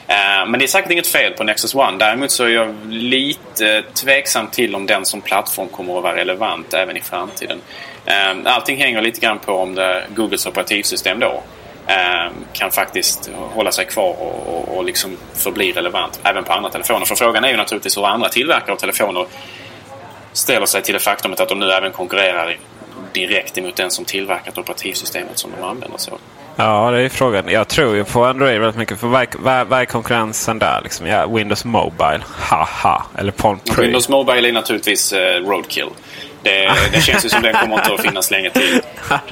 Eh, 0.06 0.46
men 0.48 0.52
det 0.52 0.64
är 0.64 0.66
säkert 0.66 0.90
inget 0.90 1.06
fel 1.06 1.32
på 1.32 1.44
Nexus 1.44 1.74
One. 1.74 1.98
Däremot 1.98 2.30
så 2.30 2.44
är 2.44 2.48
jag 2.48 2.74
lite 2.88 3.82
tveksam 3.94 4.46
till 4.48 4.74
om 4.74 4.86
den 4.86 5.04
som 5.04 5.20
plattform 5.20 5.68
kommer 5.68 5.96
att 5.96 6.02
vara 6.02 6.16
relevant 6.16 6.74
även 6.74 6.96
i 6.96 7.00
framtiden. 7.00 7.60
Eh, 8.06 8.52
allting 8.54 8.78
hänger 8.78 9.02
lite 9.02 9.20
grann 9.20 9.38
på 9.38 9.52
om 9.52 9.74
det, 9.74 10.04
Googles 10.14 10.46
operativsystem 10.46 11.20
då 11.20 11.42
eh, 11.86 12.32
kan 12.52 12.70
faktiskt 12.70 13.30
hålla 13.54 13.72
sig 13.72 13.84
kvar 13.84 14.16
och, 14.20 14.46
och, 14.46 14.76
och 14.76 14.84
liksom 14.84 15.16
förbli 15.34 15.72
relevant 15.72 16.20
även 16.22 16.44
på 16.44 16.52
andra 16.52 16.70
telefoner. 16.70 17.06
För 17.06 17.14
frågan 17.14 17.44
är 17.44 17.48
ju 17.48 17.56
naturligtvis 17.56 17.96
hur 17.96 18.06
andra 18.06 18.28
tillverkare 18.28 18.72
av 18.72 18.76
telefoner 18.76 19.26
ställer 20.32 20.66
sig 20.66 20.82
till 20.82 20.94
det 20.94 21.00
faktumet 21.00 21.40
att 21.40 21.48
de 21.48 21.58
nu 21.58 21.70
även 21.70 21.92
konkurrerar 21.92 22.58
direkt 23.12 23.58
emot 23.58 23.76
den 23.76 23.90
som 23.90 24.04
tillverkat 24.04 24.58
operativsystemet 24.58 25.38
som 25.38 25.50
de 25.60 25.64
använder 25.64 25.98
sig 25.98 26.12
av. 26.12 26.20
Ja, 26.56 26.90
det 26.90 27.02
är 27.02 27.08
frågan. 27.08 27.48
Jag 27.48 27.68
tror 27.68 27.96
ju 27.96 28.04
på 28.04 28.24
Android 28.24 28.60
väldigt 28.60 28.78
mycket. 28.78 29.00
För 29.00 29.06
vad 29.64 29.80
är 29.80 29.84
konkurrensen 29.84 30.58
där? 30.58 30.80
Liksom? 30.82 31.06
Ja, 31.06 31.26
Windows 31.26 31.64
Mobile. 31.64 32.20
Haha. 32.26 33.06
Eller 33.18 33.32
Palm 33.32 33.58
Pre. 33.58 33.82
Windows 33.82 34.08
Mobile 34.08 34.48
är 34.48 34.52
naturligtvis 34.52 35.12
eh, 35.12 35.40
Roadkill. 35.40 35.88
Det, 36.44 36.72
det 36.92 37.00
känns 37.00 37.24
ju 37.24 37.28
som 37.28 37.42
den 37.42 37.54
kommer 37.54 37.74
inte 37.74 37.94
att 37.94 38.02
finnas 38.02 38.30
länge 38.30 38.50
till. 38.50 38.80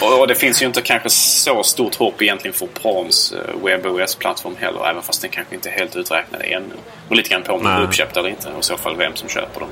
Och, 0.00 0.12
och, 0.12 0.20
och, 0.20 0.28
det 0.28 0.34
finns 0.34 0.62
ju 0.62 0.66
inte 0.66 0.82
kanske 0.82 1.10
så 1.10 1.62
stort 1.62 1.94
hopp 1.94 2.22
egentligen 2.22 2.54
för 2.54 2.66
Palms 2.66 3.32
eh, 3.32 3.64
WebOS-plattform 3.64 4.56
heller. 4.58 4.90
Även 4.90 5.02
fast 5.02 5.22
den 5.22 5.30
kanske 5.30 5.54
inte 5.54 5.68
är 5.68 5.72
helt 5.72 5.96
uträknad 5.96 6.42
ännu. 6.44 6.74
Och 7.08 7.16
lite 7.16 7.28
grann 7.28 7.42
på 7.42 7.52
om 7.52 7.62
den 7.62 7.72
är 7.72 7.82
uppköpt 7.82 8.16
eller 8.16 8.28
inte. 8.28 8.48
Och 8.48 8.60
i 8.60 8.62
så 8.62 8.76
fall 8.76 8.96
vem 8.96 9.16
som 9.16 9.28
köper 9.28 9.60
dem. 9.60 9.68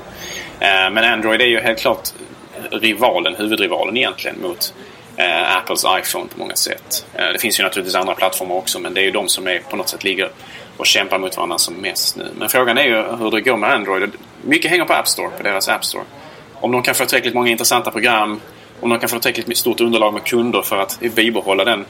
Eh, 0.59 0.67
men 0.67 0.97
Android 0.97 1.41
är 1.41 1.45
ju 1.45 1.59
helt 1.59 1.79
klart 1.79 2.09
rivalen, 2.71 3.35
huvudrivalen 3.35 3.97
egentligen 3.97 4.41
mot 4.41 4.73
eh, 5.17 5.57
Apples 5.57 5.85
iPhone 5.99 6.27
på 6.33 6.39
många 6.39 6.55
sätt. 6.55 7.05
Eh, 7.13 7.25
det 7.33 7.39
finns 7.39 7.59
ju 7.59 7.63
naturligtvis 7.63 7.95
andra 7.95 8.15
plattformar 8.15 8.55
också 8.55 8.79
men 8.79 8.93
det 8.93 9.01
är 9.01 9.05
ju 9.05 9.11
de 9.11 9.29
som 9.29 9.47
är, 9.47 9.59
på 9.59 9.75
något 9.75 9.89
sätt 9.89 10.03
ligger 10.03 10.29
och 10.77 10.85
kämpar 10.85 11.19
mot 11.19 11.37
varandra 11.37 11.57
som 11.57 11.73
mest 11.73 12.15
nu. 12.15 12.27
Men 12.35 12.49
frågan 12.49 12.77
är 12.77 12.83
ju 12.83 13.03
hur 13.17 13.31
det 13.31 13.41
går 13.41 13.57
med 13.57 13.71
Android. 13.71 14.11
Mycket 14.41 14.71
hänger 14.71 14.85
på 14.85 14.93
App 14.93 15.07
Store, 15.07 15.29
på 15.29 15.43
deras 15.43 15.69
App 15.69 15.85
Store. 15.85 16.03
Om 16.53 16.71
de 16.71 16.83
kan 16.83 16.95
få 16.95 17.05
tillräckligt 17.05 17.33
många 17.33 17.49
intressanta 17.49 17.91
program, 17.91 18.39
om 18.79 18.89
de 18.89 18.99
kan 18.99 19.09
få 19.09 19.19
tillräckligt 19.19 19.57
stort 19.57 19.81
underlag 19.81 20.13
med 20.13 20.23
kunder 20.23 20.61
för 20.61 20.77
att 20.77 20.99
bibehålla 20.99 21.63
den 21.63 21.85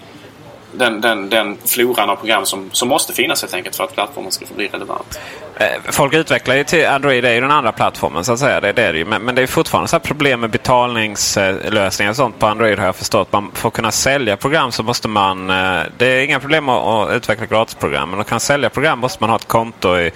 den, 0.72 1.02
den, 1.02 1.30
den 1.30 1.58
floran 1.66 2.10
av 2.10 2.16
program 2.16 2.46
som, 2.46 2.70
som 2.72 2.90
måste 2.90 3.14
finnas 3.14 3.42
helt 3.42 3.54
enkelt 3.54 3.76
för 3.76 3.84
att 3.84 3.94
plattformen 3.94 4.32
ska 4.32 4.46
få 4.46 4.54
bli 4.54 4.68
relevant. 4.68 5.20
Eh, 5.56 5.92
folk 5.92 6.14
utvecklar 6.14 6.56
ju 6.56 6.64
till 6.64 6.88
Android, 6.88 7.24
det 7.24 7.30
är 7.30 7.34
ju 7.34 7.42
den 7.42 7.52
andra 7.52 7.72
plattformen 7.72 8.24
så 8.24 8.34
att 8.34 8.40
säga. 8.40 8.62
Det, 8.62 8.72
det 8.72 8.84
är 8.84 8.94
det 8.94 9.00
ju. 9.00 9.06
Men, 9.06 9.22
men 9.22 9.36
det 9.36 9.42
är 9.42 9.48
fortfarande 9.48 9.88
så 9.88 10.00
problem 10.00 10.40
med 10.40 10.50
betalningslösningar 10.50 12.10
och 12.10 12.16
sånt 12.16 12.40
på 12.40 12.48
Android 12.48 12.80
har 12.80 12.86
jag 12.86 12.96
förstått. 12.96 13.32
Man 13.32 13.52
får 13.54 13.70
kunna 13.70 13.92
sälja 13.92 14.38
program 14.38 14.72
så 14.72 14.84
måste 14.84 15.08
man... 15.08 15.50
Eh, 15.50 15.82
det 15.98 16.06
är 16.06 16.24
inga 16.24 16.40
problem 16.40 16.70
att 16.70 17.12
utveckla 17.12 17.46
gratisprogram. 17.46 18.10
Men 18.10 18.20
att 18.20 18.28
kunna 18.28 18.40
sälja 18.40 18.70
program 18.70 19.00
måste 19.00 19.24
man 19.24 19.30
ha 19.30 19.38
ett 19.38 19.48
konto 19.48 19.98
i 19.98 20.12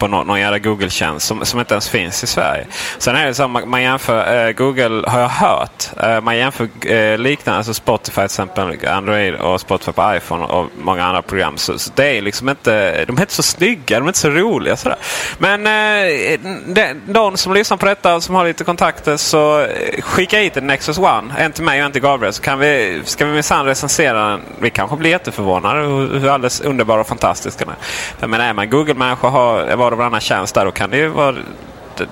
på 0.00 0.08
någon, 0.08 0.26
någon 0.26 0.40
jävla 0.40 0.58
Google-tjänst 0.58 1.26
som, 1.26 1.44
som 1.44 1.60
inte 1.60 1.74
ens 1.74 1.88
finns 1.88 2.24
i 2.24 2.26
Sverige. 2.26 2.66
Sen 2.98 3.16
är 3.16 3.26
det 3.26 3.34
så 3.34 3.42
att 3.42 3.50
man, 3.50 3.68
man 3.68 3.82
jämför 3.82 4.46
eh, 4.46 4.52
Google, 4.52 5.10
har 5.10 5.20
jag 5.20 5.28
hört, 5.28 5.84
eh, 6.02 6.20
man 6.20 6.36
jämför 6.36 6.68
eh, 6.86 7.18
liknande, 7.18 7.58
alltså 7.58 7.74
Spotify 7.74 8.14
till 8.14 8.24
exempel, 8.24 8.88
Android 8.88 9.34
och 9.34 9.60
Spotify 9.60 9.92
på 9.92 10.14
iPhone 10.16 10.44
och 10.44 10.66
många 10.82 11.04
andra 11.04 11.22
program. 11.22 11.56
Så, 11.56 11.78
så, 11.78 11.90
det 11.94 12.18
är 12.18 12.22
liksom 12.22 12.48
inte, 12.48 13.04
de 13.04 13.16
är 13.16 13.20
inte 13.20 13.34
så 13.34 13.42
snygga, 13.42 13.98
de 13.98 14.04
är 14.04 14.08
inte 14.08 14.18
så 14.18 14.30
roliga. 14.30 14.76
Sådär. 14.76 14.98
Men 15.38 15.66
eh, 15.66 16.40
det, 16.66 16.96
någon 17.06 17.36
som 17.36 17.54
lyssnar 17.54 17.76
på 17.76 17.86
detta 17.86 18.14
och 18.14 18.22
som 18.22 18.34
har 18.34 18.44
lite 18.44 18.64
kontakter 18.64 19.16
så 19.16 19.60
eh, 19.60 20.02
skicka 20.02 20.38
hit 20.38 20.56
en 20.56 20.66
Nexus 20.66 20.98
One. 20.98 21.34
En 21.38 21.52
till 21.52 21.64
mig 21.64 21.80
och 21.80 21.86
en 21.86 21.92
till 21.92 22.02
Gabriel. 22.02 22.32
Så 22.32 22.42
kan 22.42 22.58
vi, 22.58 23.02
ska 23.04 23.26
vi 23.26 23.32
minsann 23.32 23.66
recensera 23.66 24.28
den. 24.28 24.40
Vi 24.58 24.70
kanske 24.70 24.96
blir 24.96 25.10
jätteförvånade 25.10 25.80
hur, 25.80 26.18
hur 26.18 26.28
alldeles 26.28 26.60
underbar 26.60 26.98
och 26.98 27.06
fantastisk 27.06 27.58
den 27.58 27.68
är. 27.68 28.26
Men 28.26 28.40
är 28.40 28.52
man 28.52 28.70
Google-människa 28.70 29.28
har 29.28 29.76
var 29.90 29.94
och 29.94 29.98
varannan 29.98 30.20
tjänst 30.20 30.54
där. 30.54 30.64
Då 30.64 30.70
kan 30.70 30.90
det 30.90 30.96
ju 30.96 31.08
vara, 31.08 31.36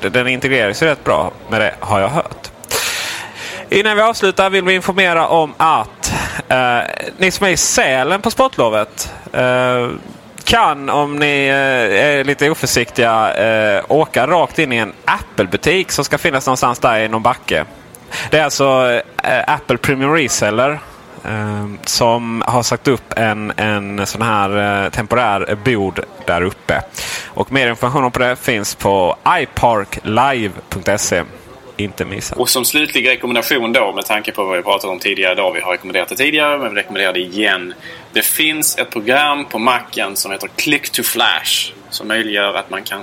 den 0.01 0.29
integreras 0.29 0.83
ju 0.83 0.87
rätt 0.87 1.05
bra 1.05 1.33
med 1.51 1.61
det 1.61 1.75
har 1.81 2.01
jag 2.01 2.09
hört. 2.09 2.51
Innan 3.71 3.97
vi 3.97 4.03
avslutar 4.03 4.51
vill 4.51 4.65
vi 4.65 4.75
informera 4.75 5.29
om 5.29 5.55
att 5.57 6.13
eh, 6.49 6.79
ni 7.19 7.31
som 7.31 7.47
är 7.47 7.51
i 7.51 7.57
Sälen 7.57 8.23
på 8.23 8.31
sportlovet 8.31 9.15
eh, 9.33 9.89
kan, 10.45 10.91
om 10.91 11.17
ni 11.17 11.47
eh, 11.47 12.05
är 12.05 12.25
lite 12.25 12.51
oförsiktiga, 12.51 13.35
eh, 13.35 13.85
åka 13.89 14.27
rakt 14.27 14.59
in 14.59 14.73
i 14.73 14.77
en 14.77 14.93
Apple-butik 15.05 15.93
som 15.93 16.05
ska 16.05 16.19
finnas 16.19 16.47
någonstans 16.47 16.79
där 16.79 17.01
i 17.01 17.09
någon 17.09 17.23
backe. 17.23 17.65
Det 18.31 18.39
är 18.39 18.45
alltså 18.45 19.01
eh, 19.23 19.55
Apple 19.55 19.77
Premium 19.77 20.15
Reseller 20.15 20.79
Ehm, 21.25 21.79
som 21.85 22.43
har 22.47 22.63
sagt 22.63 22.89
upp 22.89 23.13
en, 23.17 23.53
en 23.57 24.07
sån 24.07 24.23
här 24.23 24.85
eh, 24.85 24.91
temporär 24.91 25.59
bod 25.65 26.01
där 26.27 26.43
uppe. 26.43 26.83
Och 27.27 27.53
mer 27.53 27.69
information 27.69 28.05
om 28.05 28.11
det 28.19 28.37
finns 28.37 28.75
på 28.75 29.17
iparklive.se. 29.41 31.23
Inte 31.77 32.05
missa. 32.05 32.37
Och 32.37 32.49
som 32.49 32.65
slutlig 32.65 33.09
rekommendation 33.09 33.73
då 33.73 33.93
med 33.93 34.07
tanke 34.07 34.33
på 34.33 34.45
vad 34.45 34.57
vi 34.57 34.63
pratat 34.63 34.91
om 34.91 34.99
tidigare 34.99 35.33
idag. 35.33 35.53
Vi 35.53 35.61
har 35.61 35.73
rekommenderat 35.73 36.09
det 36.09 36.17
tidigare 36.17 36.59
men 36.59 36.75
vi 36.75 36.81
rekommenderar 36.81 37.13
det 37.13 37.21
igen. 37.21 37.75
Det 38.13 38.23
finns 38.23 38.79
ett 38.79 38.91
program 38.91 39.45
på 39.45 39.59
Macen 39.59 40.17
som 40.17 40.33
heter 40.33 40.49
Click 40.57 40.91
to 40.91 41.03
Flash. 41.03 41.73
Som 41.91 42.09
möjliggör 42.09 42.55
att 42.55 42.71
man 42.71 42.83
kan 42.83 43.01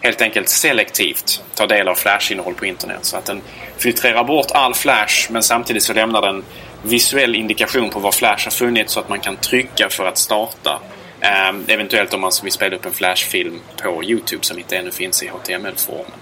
helt 0.00 0.20
enkelt 0.20 0.48
selektivt 0.48 1.42
ta 1.54 1.66
del 1.66 1.88
av 1.88 1.94
flashinnehåll 1.94 2.54
på 2.54 2.66
internet. 2.66 2.98
Så 3.02 3.16
att 3.16 3.24
den 3.24 3.40
filtrerar 3.76 4.24
bort 4.24 4.50
all 4.50 4.74
flash 4.74 5.32
men 5.32 5.42
samtidigt 5.42 5.82
så 5.82 5.92
lämnar 5.92 6.22
den 6.22 6.44
visuell 6.82 7.34
indikation 7.34 7.90
på 7.90 7.98
var 7.98 8.12
Flash 8.12 8.46
har 8.46 8.50
funnits 8.50 8.92
så 8.92 9.00
att 9.00 9.08
man 9.08 9.20
kan 9.20 9.36
trycka 9.36 9.88
för 9.90 10.06
att 10.06 10.18
starta. 10.18 10.80
Eh, 11.20 11.74
eventuellt 11.74 12.14
om 12.14 12.20
man 12.20 12.32
vill 12.42 12.52
spela 12.52 12.76
upp 12.76 12.86
en 12.86 12.92
Flash-film 12.92 13.60
på 13.82 14.04
Youtube 14.04 14.44
som 14.44 14.58
inte 14.58 14.76
ännu 14.76 14.90
finns 14.90 15.22
i 15.22 15.28
HTML-formen. 15.28 16.12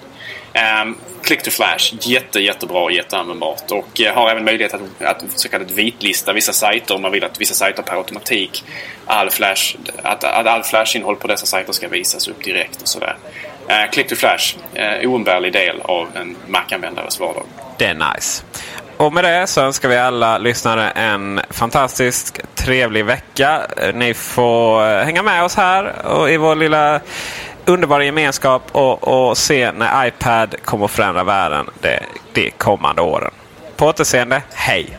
Eh, 0.53 0.85
click 1.23 1.43
to 1.43 1.51
Flash, 1.51 1.95
jätte, 2.01 2.41
jättebra 2.41 2.83
och 2.83 2.93
jätteanvändbart. 2.93 3.71
Och 3.71 4.01
eh, 4.01 4.15
har 4.15 4.31
även 4.31 4.45
möjlighet 4.45 4.75
att, 4.75 5.03
att 5.03 5.25
så 5.41 5.49
kallat 5.49 5.71
vitlista 5.71 6.33
vissa 6.33 6.53
sajter 6.53 6.95
om 6.95 7.03
man 7.03 7.13
vill 7.13 7.25
att 7.25 7.41
vissa 7.41 7.55
sajter 7.55 7.83
per 7.83 7.97
automatik 7.97 8.65
all 9.07 9.31
flash, 9.31 9.77
att, 10.03 10.25
att 10.25 10.47
all 10.47 10.63
Flash-innehåll 10.63 11.17
på 11.17 11.27
dessa 11.27 11.47
sajter 11.47 11.73
ska 11.73 11.89
visas 11.89 12.29
upp 12.29 12.45
direkt 12.45 12.83
och 12.83 12.89
sådär. 12.89 13.17
Uh, 13.71 13.91
Click 13.91 14.09
to 14.09 14.15
Flash, 14.15 14.57
uh, 14.79 15.11
oumbärlig 15.11 15.53
del 15.53 15.81
av 15.81 16.09
en 16.15 16.37
Mac-användares 16.47 17.21
vardag. 17.21 17.45
Det 17.79 17.85
är 17.85 18.15
nice. 18.15 18.43
Och 18.97 19.13
med 19.13 19.25
det 19.25 19.47
så 19.47 19.61
önskar 19.61 19.89
vi 19.89 19.97
alla 19.97 20.39
lyssnare 20.39 20.91
en 20.91 21.41
fantastisk 21.51 22.41
trevlig 22.55 23.05
vecka. 23.05 23.61
Ni 23.95 24.15
får 24.15 24.89
eh, 24.89 25.05
hänga 25.05 25.23
med 25.23 25.45
oss 25.45 25.55
här 25.57 26.07
och 26.07 26.31
i 26.31 26.37
vår 26.37 26.55
lilla 26.55 27.01
underbara 27.65 28.05
gemenskap 28.05 28.63
och, 28.73 29.29
och 29.29 29.39
se 29.39 29.73
när 29.73 30.07
iPad 30.07 30.55
kommer 30.65 30.85
att 30.85 30.91
förändra 30.91 31.25
världen 31.25 31.67
de, 31.81 31.99
de 32.33 32.51
kommande 32.51 33.03
åren. 33.03 33.31
På 33.77 33.87
återseende, 33.87 34.43
hej! 34.55 34.99